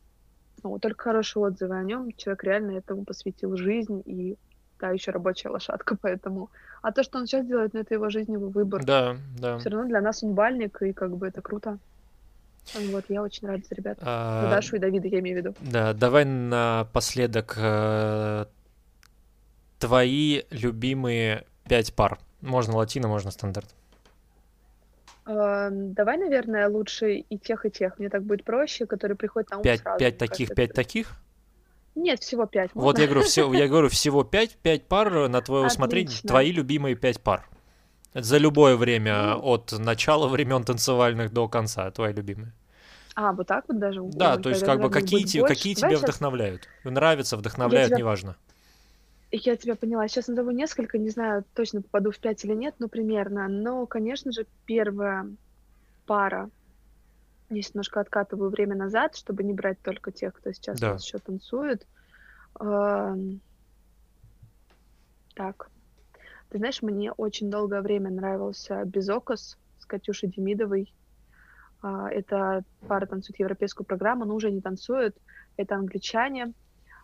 ну, 0.62 0.78
только 0.78 1.04
хорошие 1.04 1.42
отзывы 1.42 1.76
о 1.76 1.82
нем. 1.82 2.10
Человек 2.12 2.44
реально 2.44 2.70
этому 2.72 3.04
посвятил 3.04 3.56
жизнь, 3.56 4.02
и 4.06 4.36
та 4.82 4.90
еще 4.90 5.12
рабочая 5.12 5.50
лошадка, 5.50 5.96
поэтому... 6.02 6.50
А 6.82 6.90
то, 6.90 7.04
что 7.04 7.18
он 7.18 7.26
сейчас 7.26 7.46
делает, 7.46 7.72
ну, 7.72 7.80
это 7.80 7.94
его 7.94 8.08
его 8.08 8.48
выбор. 8.48 8.84
Да, 8.84 9.16
да. 9.38 9.58
Все 9.58 9.70
равно 9.70 9.86
для 9.86 10.00
нас 10.00 10.24
он 10.24 10.34
бальник, 10.34 10.82
и 10.82 10.92
как 10.92 11.16
бы 11.16 11.28
это 11.28 11.40
круто. 11.40 11.78
Вот, 12.74 13.04
я 13.08 13.22
очень 13.22 13.46
рада 13.46 13.62
за 13.68 13.76
ребят. 13.76 13.98
А... 14.00 14.42
За 14.42 14.50
Дашу 14.50 14.76
и 14.76 14.78
Давида, 14.80 15.06
я 15.06 15.20
имею 15.20 15.36
в 15.36 15.38
виду. 15.38 15.54
Да, 15.60 15.92
давай 15.92 16.24
напоследок 16.24 17.54
э, 17.56 18.46
твои 19.78 20.42
любимые 20.50 21.44
пять 21.68 21.94
пар. 21.94 22.18
Можно 22.40 22.76
латино, 22.76 23.06
можно 23.06 23.30
стандарт. 23.30 23.68
Э, 25.26 25.68
давай, 25.70 26.18
наверное, 26.18 26.68
лучше 26.68 27.14
и 27.14 27.38
тех, 27.38 27.66
и 27.66 27.70
тех. 27.70 28.00
Мне 28.00 28.08
так 28.08 28.24
будет 28.24 28.42
проще, 28.42 28.86
которые 28.86 29.16
приходят 29.16 29.50
на 29.50 29.58
ум 29.58 29.62
пять, 29.62 29.80
сразу. 29.80 29.98
Пять 30.00 30.18
таких, 30.18 30.48
кажется, 30.48 30.54
пять 30.54 30.72
таких? 30.72 31.12
Нет, 31.94 32.22
всего 32.22 32.46
пять. 32.46 32.70
Вот 32.74 32.98
я 32.98 33.06
говорю, 33.06 33.22
все, 33.22 33.52
я 33.52 33.68
говорю, 33.68 33.88
всего 33.90 34.24
пять, 34.24 34.56
пять 34.56 34.84
пар 34.84 35.28
на 35.28 35.40
твое 35.42 35.66
усмотрение, 35.66 36.16
твои 36.26 36.52
любимые 36.52 36.94
пять 36.94 37.20
пар. 37.20 37.48
За 38.14 38.36
любое 38.36 38.76
время, 38.76 39.34
ну, 39.36 39.42
от 39.42 39.72
начала 39.72 40.28
времен 40.28 40.64
танцевальных 40.64 41.32
до 41.32 41.48
конца, 41.48 41.90
твои 41.90 42.12
любимые. 42.12 42.52
А, 43.14 43.32
вот 43.32 43.46
так 43.46 43.64
вот 43.68 43.78
даже? 43.78 44.02
Да, 44.02 44.34
Ой, 44.34 44.42
то 44.42 44.48
есть 44.50 44.64
как 44.64 44.80
бы 44.80 44.90
какие, 44.90 45.24
те, 45.24 45.44
какие 45.44 45.74
тебе 45.74 45.90
сейчас... 45.90 46.02
вдохновляют? 46.02 46.68
Нравятся, 46.84 47.36
вдохновляют, 47.36 47.88
тебя... 47.88 47.98
неважно. 47.98 48.36
Я 49.30 49.56
тебя 49.56 49.76
поняла. 49.76 50.06
Сейчас 50.08 50.28
назову 50.28 50.50
несколько, 50.50 50.98
не 50.98 51.08
знаю, 51.08 51.44
точно 51.54 51.80
попаду 51.80 52.10
в 52.10 52.18
пять 52.18 52.44
или 52.44 52.52
нет, 52.52 52.74
но 52.78 52.88
примерно. 52.88 53.48
Но, 53.48 53.86
конечно 53.86 54.30
же, 54.30 54.46
первая 54.66 55.26
пара 56.06 56.50
Здесь 57.52 57.74
немножко 57.74 58.00
откатываю 58.00 58.50
время 58.50 58.74
назад, 58.74 59.14
чтобы 59.14 59.44
не 59.44 59.52
брать 59.52 59.80
только 59.82 60.10
тех, 60.10 60.32
кто 60.32 60.52
сейчас 60.52 60.80
да. 60.80 60.94
еще 60.94 61.18
танцует. 61.18 61.86
Так. 62.54 62.90
Ты 66.48 66.58
знаешь, 66.58 66.80
мне 66.82 67.12
очень 67.12 67.50
долгое 67.50 67.82
время 67.82 68.10
нравился 68.10 68.82
Безокос 68.84 69.58
с 69.78 69.86
Катюшей 69.86 70.30
Демидовой. 70.30 70.94
А, 71.82 72.10
это 72.10 72.64
пара 72.88 73.06
танцует 73.06 73.38
европейскую 73.38 73.86
программу, 73.86 74.24
но 74.24 74.34
уже 74.34 74.50
не 74.50 74.62
танцует. 74.62 75.16
Это 75.56 75.76
англичане, 75.76 76.54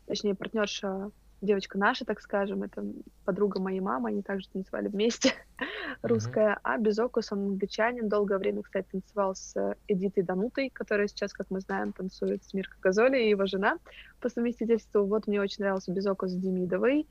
точнее, 0.07 0.35
партнерша 0.35 1.11
девочка 1.40 1.79
наша, 1.79 2.05
так 2.05 2.20
скажем, 2.20 2.62
это 2.62 2.85
подруга 3.24 3.61
моей 3.61 3.81
мамы, 3.81 4.11
они 4.11 4.22
также 4.22 4.48
танцевали 4.48 4.88
вместе, 4.88 5.33
русская, 6.03 6.59
а 6.62 6.79
Безокус, 6.79 7.33
он 7.33 7.40
англичанин, 7.40 8.09
долгое 8.09 8.38
время, 8.38 8.62
кстати, 8.62 8.87
танцевал 8.90 9.35
с 9.35 9.55
Эдитой 9.87 10.22
Данутой, 10.22 10.70
которая 10.70 11.09
сейчас, 11.09 11.33
как 11.33 11.51
мы 11.51 11.61
знаем, 11.61 11.92
танцует 11.92 12.44
с 12.44 12.55
Мирко 12.55 12.77
Газоли 12.81 13.18
и 13.18 13.31
его 13.31 13.46
жена 13.46 13.79
по 14.20 14.29
совместительству. 14.29 15.05
Вот 15.05 15.27
мне 15.27 15.40
очень 15.40 15.62
нравился 15.64 15.92
Безокус 15.92 16.31
с 16.31 16.37
Демидовой, 16.37 17.07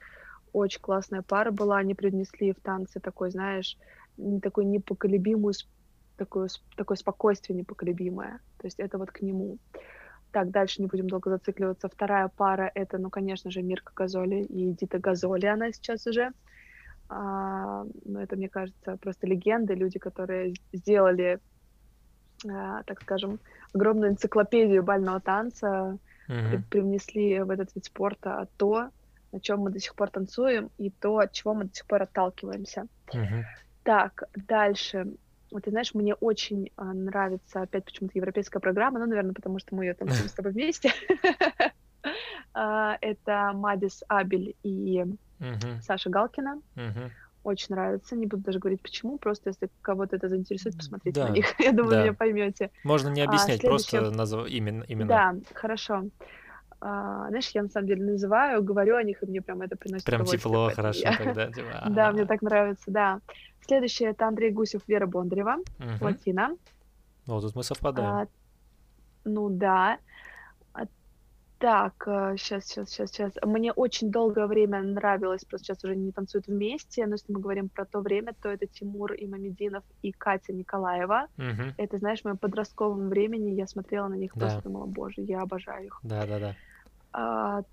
очень 0.53 0.81
классная 0.81 1.21
пара 1.21 1.51
была, 1.51 1.77
они 1.77 1.93
принесли 1.95 2.53
в 2.53 2.59
танцы 2.61 2.99
такой, 2.99 3.31
знаешь, 3.31 3.77
такой 4.41 4.65
непоколебимую 4.65 5.53
такое, 6.17 6.49
такое 6.75 6.97
спокойствие 6.97 7.57
непоколебимое. 7.57 8.39
То 8.57 8.67
есть 8.67 8.79
это 8.79 8.97
вот 8.97 9.11
к 9.11 9.21
нему. 9.21 9.59
Так, 10.31 10.51
дальше 10.51 10.81
не 10.81 10.87
будем 10.87 11.07
долго 11.09 11.29
зацикливаться. 11.29 11.87
Вторая 11.87 12.27
пара— 12.27 12.71
это, 12.75 12.97
ну, 12.97 13.09
конечно 13.09 13.49
же, 13.51 13.61
Мирка 13.61 13.93
Газоли 13.95 14.43
и 14.43 14.73
Дита 14.73 14.99
Газоли, 14.99 15.45
она 15.45 15.71
сейчас 15.71 16.05
уже. 16.07 16.31
А, 17.09 17.85
ну, 18.05 18.19
это, 18.19 18.35
мне 18.35 18.49
кажется, 18.49 18.97
просто 18.97 19.27
легенды, 19.27 19.73
люди, 19.73 19.99
которые 19.99 20.53
сделали, 20.73 21.39
а, 22.45 22.83
так 22.83 23.01
скажем, 23.01 23.39
огромную 23.73 24.11
энциклопедию 24.11 24.83
бального 24.83 25.21
танца, 25.21 25.97
при, 26.27 26.57
привнесли 26.69 27.39
в 27.39 27.49
этот 27.49 27.73
вид 27.73 27.85
спорта 27.85 28.49
то, 28.57 28.89
на 29.31 29.39
чем 29.39 29.61
мы 29.61 29.71
до 29.71 29.79
сих 29.79 29.95
пор 29.95 30.09
танцуем, 30.09 30.69
и 30.77 30.89
то, 30.89 31.19
от 31.19 31.31
чего 31.31 31.53
мы 31.53 31.65
до 31.65 31.73
сих 31.73 31.85
пор 31.85 32.03
отталкиваемся. 32.03 32.87
Mm-hmm. 33.13 33.43
Так, 33.83 34.23
дальше. 34.35 35.07
Вот, 35.51 35.63
ты 35.63 35.71
знаешь, 35.71 35.93
мне 35.93 36.13
очень 36.13 36.71
а, 36.75 36.93
нравится 36.93 37.61
опять 37.61 37.85
почему-то 37.85 38.17
европейская 38.17 38.59
программа, 38.59 38.99
ну, 38.99 39.05
наверное, 39.05 39.33
потому 39.33 39.59
что 39.59 39.75
мы 39.75 39.85
ее 39.85 39.93
танцуем 39.93 40.27
с 40.27 40.33
тобой 40.33 40.51
вместе. 40.51 40.91
А, 42.59 42.97
это 43.01 43.51
Мадис 43.53 44.03
Абель 44.07 44.55
и 44.63 45.05
Саша 45.81 46.09
Галкина. 46.09 46.59
Очень 47.43 47.75
нравится. 47.75 48.15
Не 48.15 48.25
буду 48.25 48.43
даже 48.43 48.57
говорить 48.57 48.81
почему, 48.81 49.17
просто 49.17 49.49
если 49.49 49.69
кого-то 49.81 50.15
это 50.15 50.27
заинтересует, 50.27 50.75
посмотрите 50.75 51.23
на 51.23 51.29
них. 51.29 51.45
Я 51.59 51.71
думаю, 51.71 52.01
меня 52.01 52.13
поймете. 52.13 52.71
Можно 52.83 53.09
не 53.09 53.21
а, 53.21 53.25
объяснять, 53.25 53.61
просто 53.61 54.09
назов 54.09 54.47
именно. 54.47 55.05
Да, 55.05 55.35
хорошо. 55.53 56.05
А, 56.79 57.27
знаешь, 57.29 57.49
я 57.55 57.63
на 57.63 57.69
самом 57.69 57.87
деле 57.87 58.03
называю, 58.03 58.61
говорю 58.63 58.97
о 58.97 59.03
них, 59.03 59.23
и 59.23 59.25
мне 59.25 59.41
прям 59.41 59.61
это 59.61 59.75
приносит 59.75 60.05
Прям 60.05 60.25
тепло, 60.25 60.69
хорошо 60.69 60.99
я... 60.99 61.17
тогда. 61.17 61.51
Типа, 61.51 61.85
да, 61.89 62.11
мне 62.11 62.25
так 62.25 62.41
нравится, 62.43 62.91
да. 62.91 63.19
Следующее 63.67 64.09
это 64.11 64.27
Андрей 64.27 64.51
Гусев, 64.51 64.81
Вера 64.87 65.07
Бондарева, 65.07 65.57
угу. 65.79 66.05
Латина. 66.05 66.55
Ну, 67.25 67.41
тут 67.41 67.55
мы 67.55 67.63
совпадаем. 67.63 68.09
А, 68.09 68.27
ну 69.25 69.49
да. 69.49 69.97
А, 70.73 70.85
так, 71.59 71.95
сейчас, 72.37 72.65
сейчас, 72.65 72.89
сейчас, 72.89 73.11
сейчас. 73.11 73.33
Мне 73.43 73.73
очень 73.73 74.09
долгое 74.09 74.47
время 74.47 74.81
нравилось, 74.81 75.43
просто 75.43 75.65
сейчас 75.65 75.83
уже 75.83 75.97
не 75.97 76.13
танцуют 76.13 76.47
вместе, 76.47 77.05
но 77.05 77.15
если 77.15 77.33
мы 77.33 77.41
говорим 77.41 77.67
про 77.67 77.83
то 77.83 77.99
время, 77.99 78.33
то 78.41 78.47
это 78.47 78.67
Тимур 78.67 79.13
Имамединов 79.17 79.83
и 80.01 80.13
Катя 80.13 80.53
Николаева. 80.53 81.27
Угу. 81.37 81.73
Это, 81.75 81.97
знаешь, 81.97 82.21
в 82.21 82.23
моем 82.23 82.37
подростковом 82.37 83.09
времени 83.09 83.49
я 83.49 83.67
смотрела 83.67 84.07
на 84.07 84.15
них, 84.15 84.31
да. 84.35 84.45
просто 84.45 84.61
думала, 84.61 84.85
боже, 84.85 85.21
я 85.23 85.41
обожаю 85.41 85.87
их. 85.87 85.99
Да, 86.03 86.25
да, 86.25 86.39
да. 86.39 86.55
А, 87.11 87.63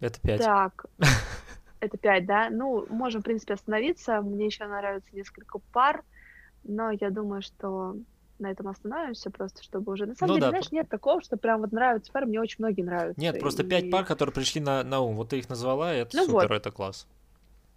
это 0.00 0.20
пять. 0.20 0.42
Так. 0.42 0.84
Это 1.84 1.98
пять, 1.98 2.24
да? 2.24 2.48
Ну, 2.50 2.86
можем, 2.88 3.20
в 3.20 3.24
принципе, 3.24 3.54
остановиться. 3.54 4.22
Мне 4.22 4.46
еще 4.46 4.66
нравится 4.66 5.08
несколько 5.12 5.58
пар, 5.72 6.02
но 6.62 6.90
я 6.90 7.10
думаю, 7.10 7.42
что 7.42 7.96
на 8.38 8.50
этом 8.50 8.68
остановимся, 8.68 9.30
просто 9.30 9.62
чтобы 9.62 9.92
уже... 9.92 10.06
На 10.06 10.14
самом 10.14 10.30
ну, 10.30 10.34
деле, 10.36 10.46
да. 10.46 10.50
знаешь, 10.50 10.72
нет 10.72 10.88
такого, 10.88 11.20
что 11.22 11.36
прям 11.36 11.60
вот 11.60 11.72
нравятся 11.72 12.10
пары, 12.10 12.26
мне 12.26 12.40
очень 12.40 12.56
многие 12.58 12.82
нравятся. 12.82 13.20
Нет, 13.20 13.38
просто 13.38 13.62
и... 13.62 13.66
пять 13.66 13.90
пар, 13.90 14.04
которые 14.04 14.32
пришли 14.32 14.60
на, 14.60 14.82
на 14.82 15.00
ум, 15.00 15.16
вот 15.16 15.28
ты 15.28 15.38
их 15.38 15.48
назвала, 15.48 15.94
и 15.94 15.98
это 15.98 16.16
ну 16.16 16.24
супер, 16.24 16.48
вот. 16.48 16.52
это 16.52 16.70
класс. 16.70 17.06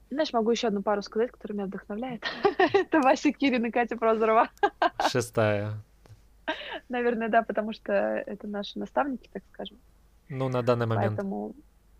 Знаешь, 0.10 0.32
могу 0.32 0.52
еще 0.52 0.67
одну 0.67 0.82
пару 0.82 1.02
сказать, 1.02 1.32
которая 1.32 1.58
меня 1.58 1.67
вдохновляет. 1.67 2.24
это 2.58 3.00
Вася 3.02 3.32
Кирин 3.32 3.65
и 3.65 3.72
Катя 3.72 3.98
Прозорова. 3.98 4.50
Шестая. 5.12 5.74
Наверное, 6.88 7.28
да, 7.28 7.43
потому 7.43 7.74
что 7.74 7.91
это 7.91 8.48
наши 8.48 8.80
наставники, 8.80 9.30
так 9.32 9.43
скажем. 9.52 9.78
Ну, 10.30 10.48
на 10.48 10.63
данный 10.63 10.86
момент. 10.86 11.15
Поэтому 11.15 11.54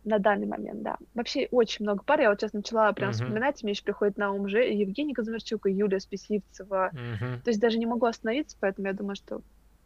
на 0.08 0.20
данный 0.20 0.48
момент, 0.48 0.82
да. 0.84 0.98
Вообще 1.14 1.48
очень 1.52 1.84
много 1.84 2.04
пар. 2.04 2.22
Я 2.22 2.30
вот 2.30 2.40
сейчас 2.40 2.54
начала 2.54 2.92
прям 2.94 3.10
uh-huh. 3.10 3.14
вспоминать, 3.14 3.62
мне 3.62 3.74
еще 3.74 3.84
приходит 3.84 4.18
на 4.18 4.32
ум 4.32 4.46
уже 4.46 4.64
Евгений 4.64 5.14
Казмерчук 5.14 5.68
и 5.68 5.72
Юлия 5.72 6.00
Списивцева. 6.00 6.92
Uh-huh. 6.94 7.42
То 7.44 7.50
есть 7.50 7.60
даже 7.60 7.78
не 7.78 7.86
могу 7.86 8.06
остановиться, 8.06 8.56
поэтому 8.60 8.88
я 8.88 8.94
думаю, 8.94 9.16
что 9.16 9.42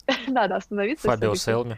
надо 0.28 0.56
остановиться. 0.56 1.08
Фабио 1.08 1.36
Селми. 1.36 1.78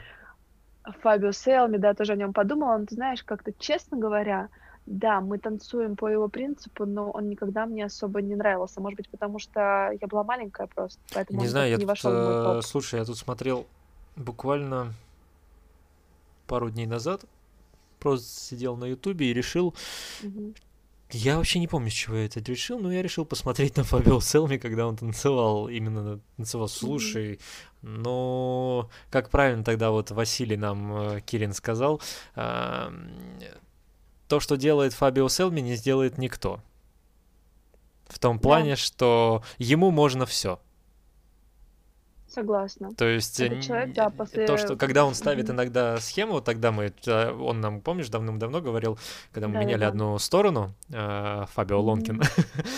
Фабио 1.02 1.32
Селми, 1.32 1.78
да, 1.78 1.94
тоже 1.94 2.14
о 2.14 2.16
нем 2.18 2.34
подумала. 2.34 2.78
Но 2.78 2.86
ты 2.86 2.96
знаешь, 2.96 3.24
как-то, 3.24 3.54
честно 3.58 3.98
говоря, 3.98 4.50
да, 4.86 5.22
мы 5.22 5.38
танцуем 5.38 5.96
по 5.96 6.08
его 6.08 6.28
принципу, 6.28 6.86
но 6.86 7.10
он 7.12 7.30
никогда 7.30 7.66
мне 7.66 7.86
особо 7.86 8.22
не 8.22 8.36
нравился. 8.36 8.82
Может 8.82 8.98
быть, 8.98 9.10
потому 9.10 9.40
что 9.40 9.92
я 10.00 10.08
была 10.08 10.26
маленькая 10.26 10.68
просто, 10.68 11.00
поэтому 11.14 11.40
не 11.40 11.48
знаю, 11.48 11.70
я 11.70 11.78
не 11.78 11.82
тут, 11.82 11.90
вошел 11.90 12.12
в 12.12 12.16
мой 12.16 12.44
топ. 12.56 12.66
Слушай, 12.66 13.00
я 13.00 13.06
тут 13.06 13.18
смотрел 13.18 13.66
буквально 14.18 14.94
пару 16.46 16.70
дней 16.70 16.86
назад 16.86 17.22
просто 18.04 18.28
сидел 18.28 18.76
на 18.76 18.86
Ютубе 18.86 19.32
и 19.32 19.34
решил... 19.34 19.74
Угу. 20.22 20.54
Я 21.12 21.38
вообще 21.38 21.60
не 21.60 21.68
помню, 21.68 21.92
с 21.92 21.94
чего 21.94 22.16
я 22.16 22.26
это 22.26 22.40
решил, 22.40 22.80
но 22.80 22.92
я 22.92 23.04
решил 23.04 23.24
посмотреть 23.24 23.78
на 23.78 23.84
Фабио 23.84 24.20
Селми, 24.20 24.58
когда 24.58 24.88
он 24.88 24.96
танцевал, 24.96 25.70
именно 25.70 26.20
танцевал 26.38 26.68
«Слушай». 26.68 27.40
Но, 27.84 28.90
как 29.12 29.30
правильно 29.30 29.64
тогда 29.64 29.92
вот 29.92 30.10
Василий 30.10 30.58
нам, 30.58 30.96
э, 30.96 31.22
Кирин, 31.22 31.54
сказал, 31.54 32.02
то, 32.34 34.40
что 34.40 34.56
делает 34.56 34.94
Фабио 34.94 35.30
Селми, 35.30 35.62
не 35.62 35.76
сделает 35.76 36.18
никто. 36.18 36.62
В 38.08 38.18
том 38.18 38.40
плане, 38.40 38.72
да. 38.72 38.78
что 38.78 39.44
ему 39.60 39.92
можно 39.92 40.26
все. 40.26 40.60
Согласна. 42.34 42.92
То 42.96 43.06
есть 43.06 43.40
Этот 43.40 43.62
человек, 43.62 43.94
да, 43.94 44.10
после... 44.10 44.48
то, 44.48 44.58
что 44.58 44.76
когда 44.76 45.06
он 45.06 45.14
ставит 45.14 45.52
иногда 45.52 45.98
схему, 46.00 46.42
тогда 46.42 46.72
мы, 46.72 46.92
он 47.08 47.62
нам, 47.62 47.80
помнишь, 47.80 48.10
давным-давно 48.10 48.60
говорил, 48.60 48.98
когда 49.32 49.48
мы 49.48 49.54
да, 49.54 49.60
меняли 49.60 49.82
да. 49.82 49.90
одну 49.90 50.18
сторону, 50.18 50.74
э, 50.90 51.46
Фабио 51.54 51.80
Лонкин, 51.80 52.24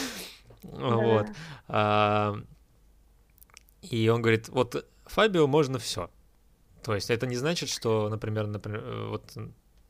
вот, 0.64 1.28
а, 1.70 2.36
и 3.82 4.10
он 4.10 4.22
говорит, 4.22 4.50
вот 4.50 4.86
Фабио 5.06 5.48
можно 5.48 5.80
все. 5.80 6.10
То 6.84 6.94
есть 6.94 7.10
это 7.10 7.26
не 7.26 7.38
значит, 7.38 7.70
что, 7.70 8.10
например, 8.10 8.48
например 8.48 9.08
вот 9.08 9.38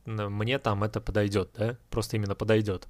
мне 0.04 0.60
там 0.60 0.84
это 0.84 1.00
подойдет, 1.00 1.50
да, 1.58 1.76
просто 1.90 2.16
именно 2.16 2.36
подойдет. 2.36 2.86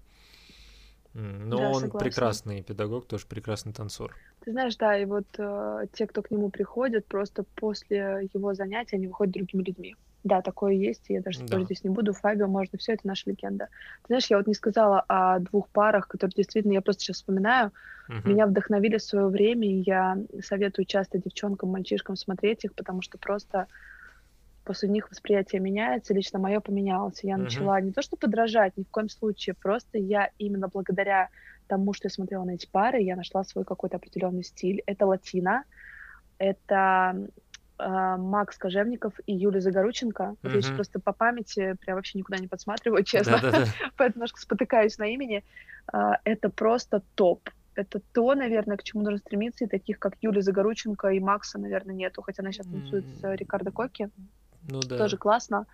Но 1.18 1.56
да, 1.56 1.68
он 1.68 1.80
согласна. 1.80 1.98
прекрасный 1.98 2.62
педагог, 2.62 3.06
тоже 3.06 3.26
прекрасный 3.26 3.72
танцор. 3.72 4.14
Ты 4.44 4.52
знаешь, 4.52 4.76
да, 4.76 4.98
и 4.98 5.06
вот 5.06 5.26
э, 5.38 5.86
те, 5.94 6.06
кто 6.06 6.20
к 6.20 6.30
нему 6.30 6.50
приходят, 6.50 7.06
просто 7.06 7.44
после 7.54 8.28
его 8.34 8.52
занятия 8.52 8.96
они 8.96 9.06
выходят 9.06 9.32
другими 9.32 9.62
людьми. 9.62 9.96
Да, 10.24 10.42
такое 10.42 10.74
есть, 10.74 11.08
и 11.08 11.14
я 11.14 11.22
даже 11.22 11.42
да. 11.44 11.60
здесь 11.62 11.84
не 11.84 11.90
буду. 11.90 12.12
Фабио, 12.12 12.48
можно, 12.48 12.78
все 12.78 12.92
это 12.92 13.06
наша 13.06 13.30
легенда. 13.30 13.68
Ты 14.02 14.08
знаешь, 14.08 14.26
я 14.26 14.36
вот 14.36 14.46
не 14.46 14.54
сказала 14.54 15.04
о 15.08 15.38
двух 15.38 15.68
парах, 15.68 16.08
которые 16.08 16.34
действительно, 16.36 16.72
я 16.72 16.82
просто 16.82 17.04
сейчас 17.04 17.16
вспоминаю, 17.16 17.70
угу. 18.08 18.28
меня 18.28 18.46
вдохновили 18.46 18.98
в 18.98 19.02
свое 19.02 19.28
время, 19.28 19.66
и 19.68 19.84
я 19.86 20.18
советую 20.42 20.84
часто 20.84 21.18
девчонкам, 21.18 21.70
мальчишкам 21.70 22.16
смотреть 22.16 22.64
их, 22.64 22.74
потому 22.74 23.00
что 23.00 23.16
просто 23.16 23.68
после 24.66 24.88
них 24.88 25.08
восприятие 25.10 25.60
меняется, 25.60 26.12
лично 26.12 26.38
мое 26.38 26.60
поменялось. 26.60 27.20
Я 27.22 27.36
uh-huh. 27.36 27.44
начала 27.44 27.80
не 27.80 27.92
то 27.92 28.02
что 28.02 28.16
подражать, 28.16 28.76
ни 28.76 28.82
в 28.82 28.90
коем 28.90 29.08
случае, 29.08 29.54
просто 29.54 29.96
я 29.98 30.30
именно 30.38 30.68
благодаря 30.68 31.28
тому, 31.68 31.94
что 31.94 32.06
я 32.06 32.10
смотрела 32.10 32.44
на 32.44 32.52
эти 32.52 32.66
пары, 32.66 33.00
я 33.00 33.16
нашла 33.16 33.44
свой 33.44 33.64
какой-то 33.64 33.96
определенный 33.96 34.42
стиль. 34.42 34.82
Это 34.86 35.06
латина, 35.06 35.64
это 36.38 37.16
э, 37.78 38.16
Макс 38.18 38.58
Кожевников 38.58 39.14
и 39.26 39.34
Юлия 39.34 39.60
Загорученко. 39.60 40.36
Вот 40.42 40.52
uh-huh. 40.52 40.68
я 40.68 40.74
просто 40.74 41.00
по 41.00 41.12
памяти 41.12 41.76
прям 41.80 41.96
вообще 41.96 42.18
никуда 42.18 42.38
не 42.38 42.48
подсматриваю, 42.48 43.04
честно, 43.04 43.40
поэтому 43.96 44.16
немножко 44.16 44.40
спотыкаюсь 44.40 44.98
на 44.98 45.06
имени. 45.06 45.44
Э, 45.92 46.14
это 46.24 46.50
просто 46.50 47.02
топ 47.14 47.48
это 47.76 48.00
то, 48.12 48.34
наверное, 48.34 48.76
к 48.76 48.82
чему 48.82 49.02
нужно 49.02 49.18
стремиться, 49.18 49.64
и 49.64 49.68
таких, 49.68 49.98
как 49.98 50.14
Юлия 50.22 50.42
Загорученко 50.42 51.08
и 51.08 51.20
Макса, 51.20 51.58
наверное, 51.58 51.94
нету, 51.94 52.22
хотя 52.22 52.42
она 52.42 52.50
сейчас 52.50 52.66
танцует 52.66 53.04
с 53.20 53.34
Рикардо 53.34 53.70
Коки. 53.70 54.08
Ну 54.68 54.80
да. 54.80 54.98
Тоже 54.98 55.16
классно. 55.16 55.66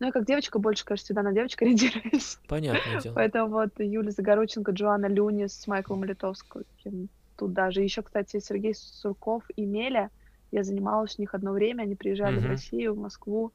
Но 0.00 0.06
я 0.06 0.12
как 0.12 0.26
девочка 0.26 0.58
больше, 0.58 0.84
конечно, 0.84 1.04
всегда 1.04 1.22
на 1.22 1.32
девочек 1.32 1.62
ориентируюсь. 1.62 2.38
Понятное 2.48 3.00
дело. 3.00 3.14
Поэтому 3.14 3.48
вот 3.48 3.70
Юлия 3.78 4.10
Загорученко, 4.10 4.72
Джоанна 4.72 5.06
Люнис 5.06 5.52
с 5.52 5.66
Майклом 5.66 6.04
Литовским 6.04 7.08
тут 7.36 7.52
даже. 7.52 7.82
Еще, 7.82 8.02
кстати, 8.02 8.40
Сергей 8.40 8.74
Сурков 8.74 9.44
и 9.56 9.64
Меля. 9.64 10.10
Я 10.50 10.64
занималась 10.64 11.18
у 11.18 11.22
них 11.22 11.34
одно 11.34 11.52
время, 11.52 11.82
они 11.82 11.94
приезжали 11.94 12.38
mm-hmm. 12.38 12.46
в 12.46 12.46
Россию, 12.46 12.94
в 12.94 12.98
Москву. 12.98 13.52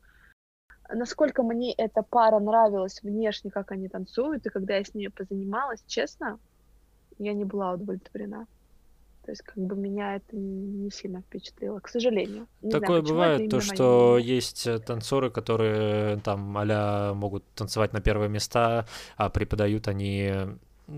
Насколько 0.93 1.41
мне 1.41 1.73
эта 1.73 2.03
пара 2.03 2.39
нравилась 2.39 3.01
внешне, 3.01 3.49
как 3.49 3.71
они 3.71 3.87
танцуют, 3.87 4.45
и 4.45 4.49
когда 4.49 4.75
я 4.75 4.83
с 4.83 4.93
ними 4.93 5.07
позанималась, 5.07 5.83
честно, 5.87 6.39
я 7.17 7.33
не 7.33 7.45
была 7.45 7.73
удовлетворена. 7.73 8.45
То 9.25 9.31
есть 9.31 9.41
как 9.41 9.57
бы 9.57 9.75
меня 9.75 10.15
это 10.15 10.35
не 10.35 10.89
сильно 10.91 11.21
впечатлило, 11.21 11.79
к 11.79 11.87
сожалению. 11.87 12.47
Не 12.61 12.71
Такое 12.71 13.01
знаю, 13.01 13.03
бывает, 13.03 13.49
то, 13.49 13.61
что 13.61 14.15
мнение. 14.15 14.35
есть 14.35 14.67
э, 14.67 14.79
танцоры, 14.79 15.29
которые 15.29 16.17
там 16.17 16.57
а 16.57 17.13
могут 17.13 17.45
танцевать 17.55 17.93
на 17.93 18.01
первые 18.01 18.29
места, 18.29 18.85
а 19.15 19.29
преподают 19.29 19.87
они 19.87 20.31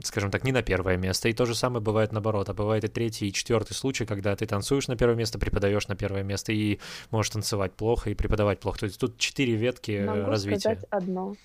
скажем 0.04 0.32
так, 0.32 0.44
не 0.44 0.52
на 0.52 0.64
первое 0.64 0.98
место. 0.98 1.30
И 1.30 1.34
то 1.34 1.46
же 1.46 1.56
самое 1.56 1.82
бывает 1.82 2.12
наоборот. 2.12 2.50
А 2.50 2.54
бывает 2.54 2.84
и 2.84 2.88
третий, 2.88 3.28
и 3.28 3.34
четвертый 3.34 3.74
случай, 3.74 4.06
когда 4.06 4.36
ты 4.36 4.46
танцуешь 4.46 4.88
на 4.88 4.96
первое 4.96 5.16
место, 5.16 5.38
преподаешь 5.38 5.88
на 5.88 5.96
первое 5.96 6.24
место 6.24 6.52
и 6.52 6.80
можешь 7.12 7.32
танцевать 7.32 7.74
плохо 7.74 8.10
и 8.10 8.16
преподавать 8.16 8.60
плохо. 8.60 8.80
То 8.80 8.86
есть 8.88 9.00
тут 9.00 9.18
четыре 9.18 9.56
ветки 9.56 10.04
Могу 10.06 10.28
развития. 10.28 10.60
сказать 10.60 10.86
одно. 10.90 11.36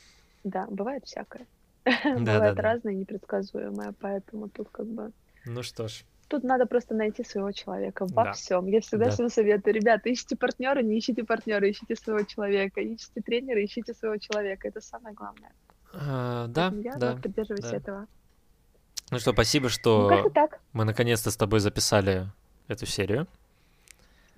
Да, 0.43 0.67
бывает 0.71 1.05
всякое. 1.05 1.47
бывает 2.05 2.59
разное, 2.59 2.95
непредсказуемое, 2.95 3.95
поэтому 4.01 4.49
тут 4.49 4.69
как 4.71 4.87
бы... 4.87 5.13
Ну 5.47 5.63
что 5.63 5.89
ж, 5.89 6.05
Тут 6.31 6.45
надо 6.45 6.67
просто 6.67 6.95
найти 6.95 7.25
своего 7.25 7.51
человека 7.51 8.07
во 8.09 8.25
да. 8.25 8.33
всем. 8.33 8.67
Я 8.69 8.81
всегда 8.81 9.07
да. 9.07 9.11
всем 9.11 9.29
советую, 9.29 9.75
ребята, 9.75 10.13
ищите 10.13 10.37
партнера, 10.37 10.81
не 10.81 10.97
ищите 10.97 11.25
партнера, 11.25 11.69
ищите 11.69 11.97
своего 11.97 12.23
человека, 12.23 12.81
ищите 12.81 13.21
тренера, 13.21 13.65
ищите 13.65 13.93
своего 13.95 14.17
человека. 14.17 14.69
Это 14.69 14.81
самое 14.81 15.13
главное. 15.13 15.51
А, 15.93 16.47
да, 16.47 16.73
я 16.85 16.95
да. 16.95 17.17
Придерживаюсь 17.17 17.69
да. 17.69 17.77
этого. 17.77 18.07
Ну 19.11 19.19
что, 19.19 19.33
спасибо, 19.33 19.71
что 19.71 20.09
ну, 20.09 20.49
мы 20.73 20.85
наконец-то 20.85 21.33
с 21.33 21.37
тобой 21.37 21.59
записали 21.59 22.29
эту 22.69 22.87
серию 22.87 23.27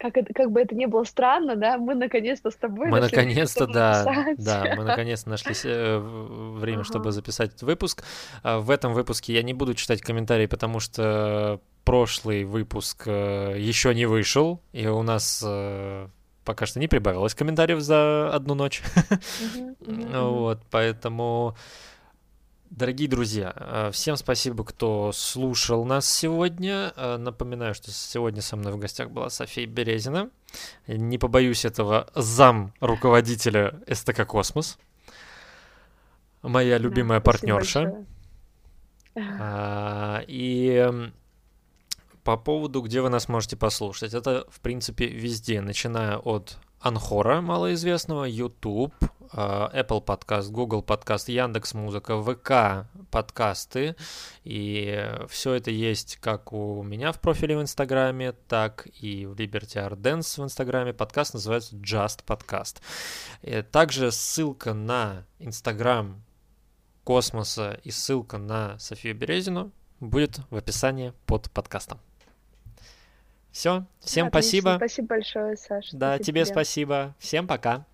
как, 0.03 0.17
это, 0.17 0.35
как 0.35 0.51
бы 0.51 0.61
это 0.61 0.75
ни 0.75 0.87
было 0.87 1.05
странно, 1.05 1.55
да, 1.55 1.79
мы 1.79 1.95
наконец-то 1.95 2.51
с 2.51 2.57
тобой 2.57 2.89
Мы 2.89 2.99
наконец-то, 3.01 3.69
да, 3.69 4.35
да, 4.37 4.75
мы 4.77 4.83
наконец-то 4.85 5.31
нашли 5.31 5.55
э, 5.65 5.99
время, 6.59 6.79
ага. 6.79 6.85
чтобы 6.85 7.13
записать 7.13 7.51
этот 7.51 7.63
выпуск. 7.63 8.03
А, 8.43 8.59
в 8.59 8.71
этом 8.71 8.95
выпуске 8.95 9.33
я 9.33 9.45
не 9.45 9.55
буду 9.55 9.75
читать 9.75 10.03
комментарии, 10.03 10.47
потому 10.47 10.81
что 10.81 11.61
прошлый 11.85 12.45
выпуск 12.45 13.05
э, 13.07 13.57
еще 13.59 13.95
не 13.95 14.07
вышел, 14.07 14.61
и 14.73 14.87
у 14.87 15.03
нас 15.03 15.43
э, 15.45 16.09
пока 16.45 16.67
что 16.67 16.81
не 16.81 16.89
прибавилось 16.89 17.35
комментариев 17.35 17.81
за 17.81 18.31
одну 18.33 18.55
ночь. 18.55 18.83
Вот, 19.81 20.63
поэтому 20.71 21.57
Дорогие 22.75 23.07
друзья, 23.07 23.53
э, 23.55 23.91
всем 23.93 24.17
спасибо, 24.17 24.65
кто 24.65 25.13
слушал 25.13 25.85
нас 25.85 26.11
сегодня. 26.11 26.95
Э, 26.97 27.19
напоминаю, 27.19 27.75
что 27.75 27.91
сегодня 27.91 28.41
со 28.41 28.57
мной 28.57 28.73
в 28.73 28.79
гостях 28.79 29.11
была 29.11 29.29
София 29.29 29.67
Березина. 29.67 30.31
Не 30.87 31.19
побоюсь 31.19 31.67
этого 31.67 32.09
зам 32.15 32.73
руководителя 32.81 33.79
СТК 33.93 34.25
«Космос». 34.25 34.79
Моя 36.41 36.79
любимая 36.79 37.19
да, 37.19 37.25
партнерша. 37.25 38.07
А, 39.17 40.23
и 40.27 41.13
по 42.25 42.37
поводу, 42.37 42.83
где 42.83 43.01
вы 43.01 43.09
нас 43.09 43.29
можете 43.29 43.57
послушать. 43.57 44.15
Это, 44.15 44.47
в 44.49 44.61
принципе, 44.61 45.07
везде, 45.07 45.61
начиная 45.61 46.19
от 46.19 46.59
Анхора, 46.81 47.41
малоизвестного, 47.41 48.25
YouTube, 48.25 48.95
а, 49.33 49.71
Apple 49.75 50.05
Podcast, 50.05 50.51
Google 50.51 50.83
Podcast, 50.83 51.31
Яндекс 51.31 51.75
Музыка, 51.75 52.21
ВК 52.21 52.89
подкасты. 53.11 53.97
И 54.45 55.11
все 55.29 55.55
это 55.55 55.71
есть 55.71 56.17
как 56.17 56.53
у 56.53 56.83
меня 56.83 57.13
в 57.13 57.21
профиле 57.21 57.57
в 57.57 57.63
Инстаграме, 57.63 58.33
так 58.33 58.89
и 59.01 59.27
в 59.27 59.35
Liberty 59.35 59.89
Art 59.89 60.01
Dance 60.01 60.41
в 60.41 60.45
Инстаграме. 60.45 60.93
Подкаст 60.93 61.35
называется 61.35 61.77
Just 61.77 62.25
Podcast. 62.27 62.81
И 63.43 63.63
также 63.63 64.13
ссылка 64.13 64.75
на 64.75 65.25
Инстаграм 65.39 66.23
Космоса 67.05 67.81
и 67.83 67.91
ссылка 67.91 68.39
на 68.39 68.79
Софию 68.79 69.17
Березину 69.17 69.73
будет 70.01 70.41
в 70.51 70.57
описании 70.57 71.13
под 71.27 71.51
подкастом. 71.51 72.01
Все, 73.53 73.85
всем 74.01 74.29
Отлично. 74.29 74.31
спасибо. 74.31 74.75
Спасибо 74.79 75.09
большое, 75.09 75.57
Саша. 75.57 75.97
Да, 75.97 76.19
тебе, 76.19 76.25
тебе 76.25 76.45
спасибо. 76.47 77.15
Всем 77.19 77.47
пока. 77.47 77.85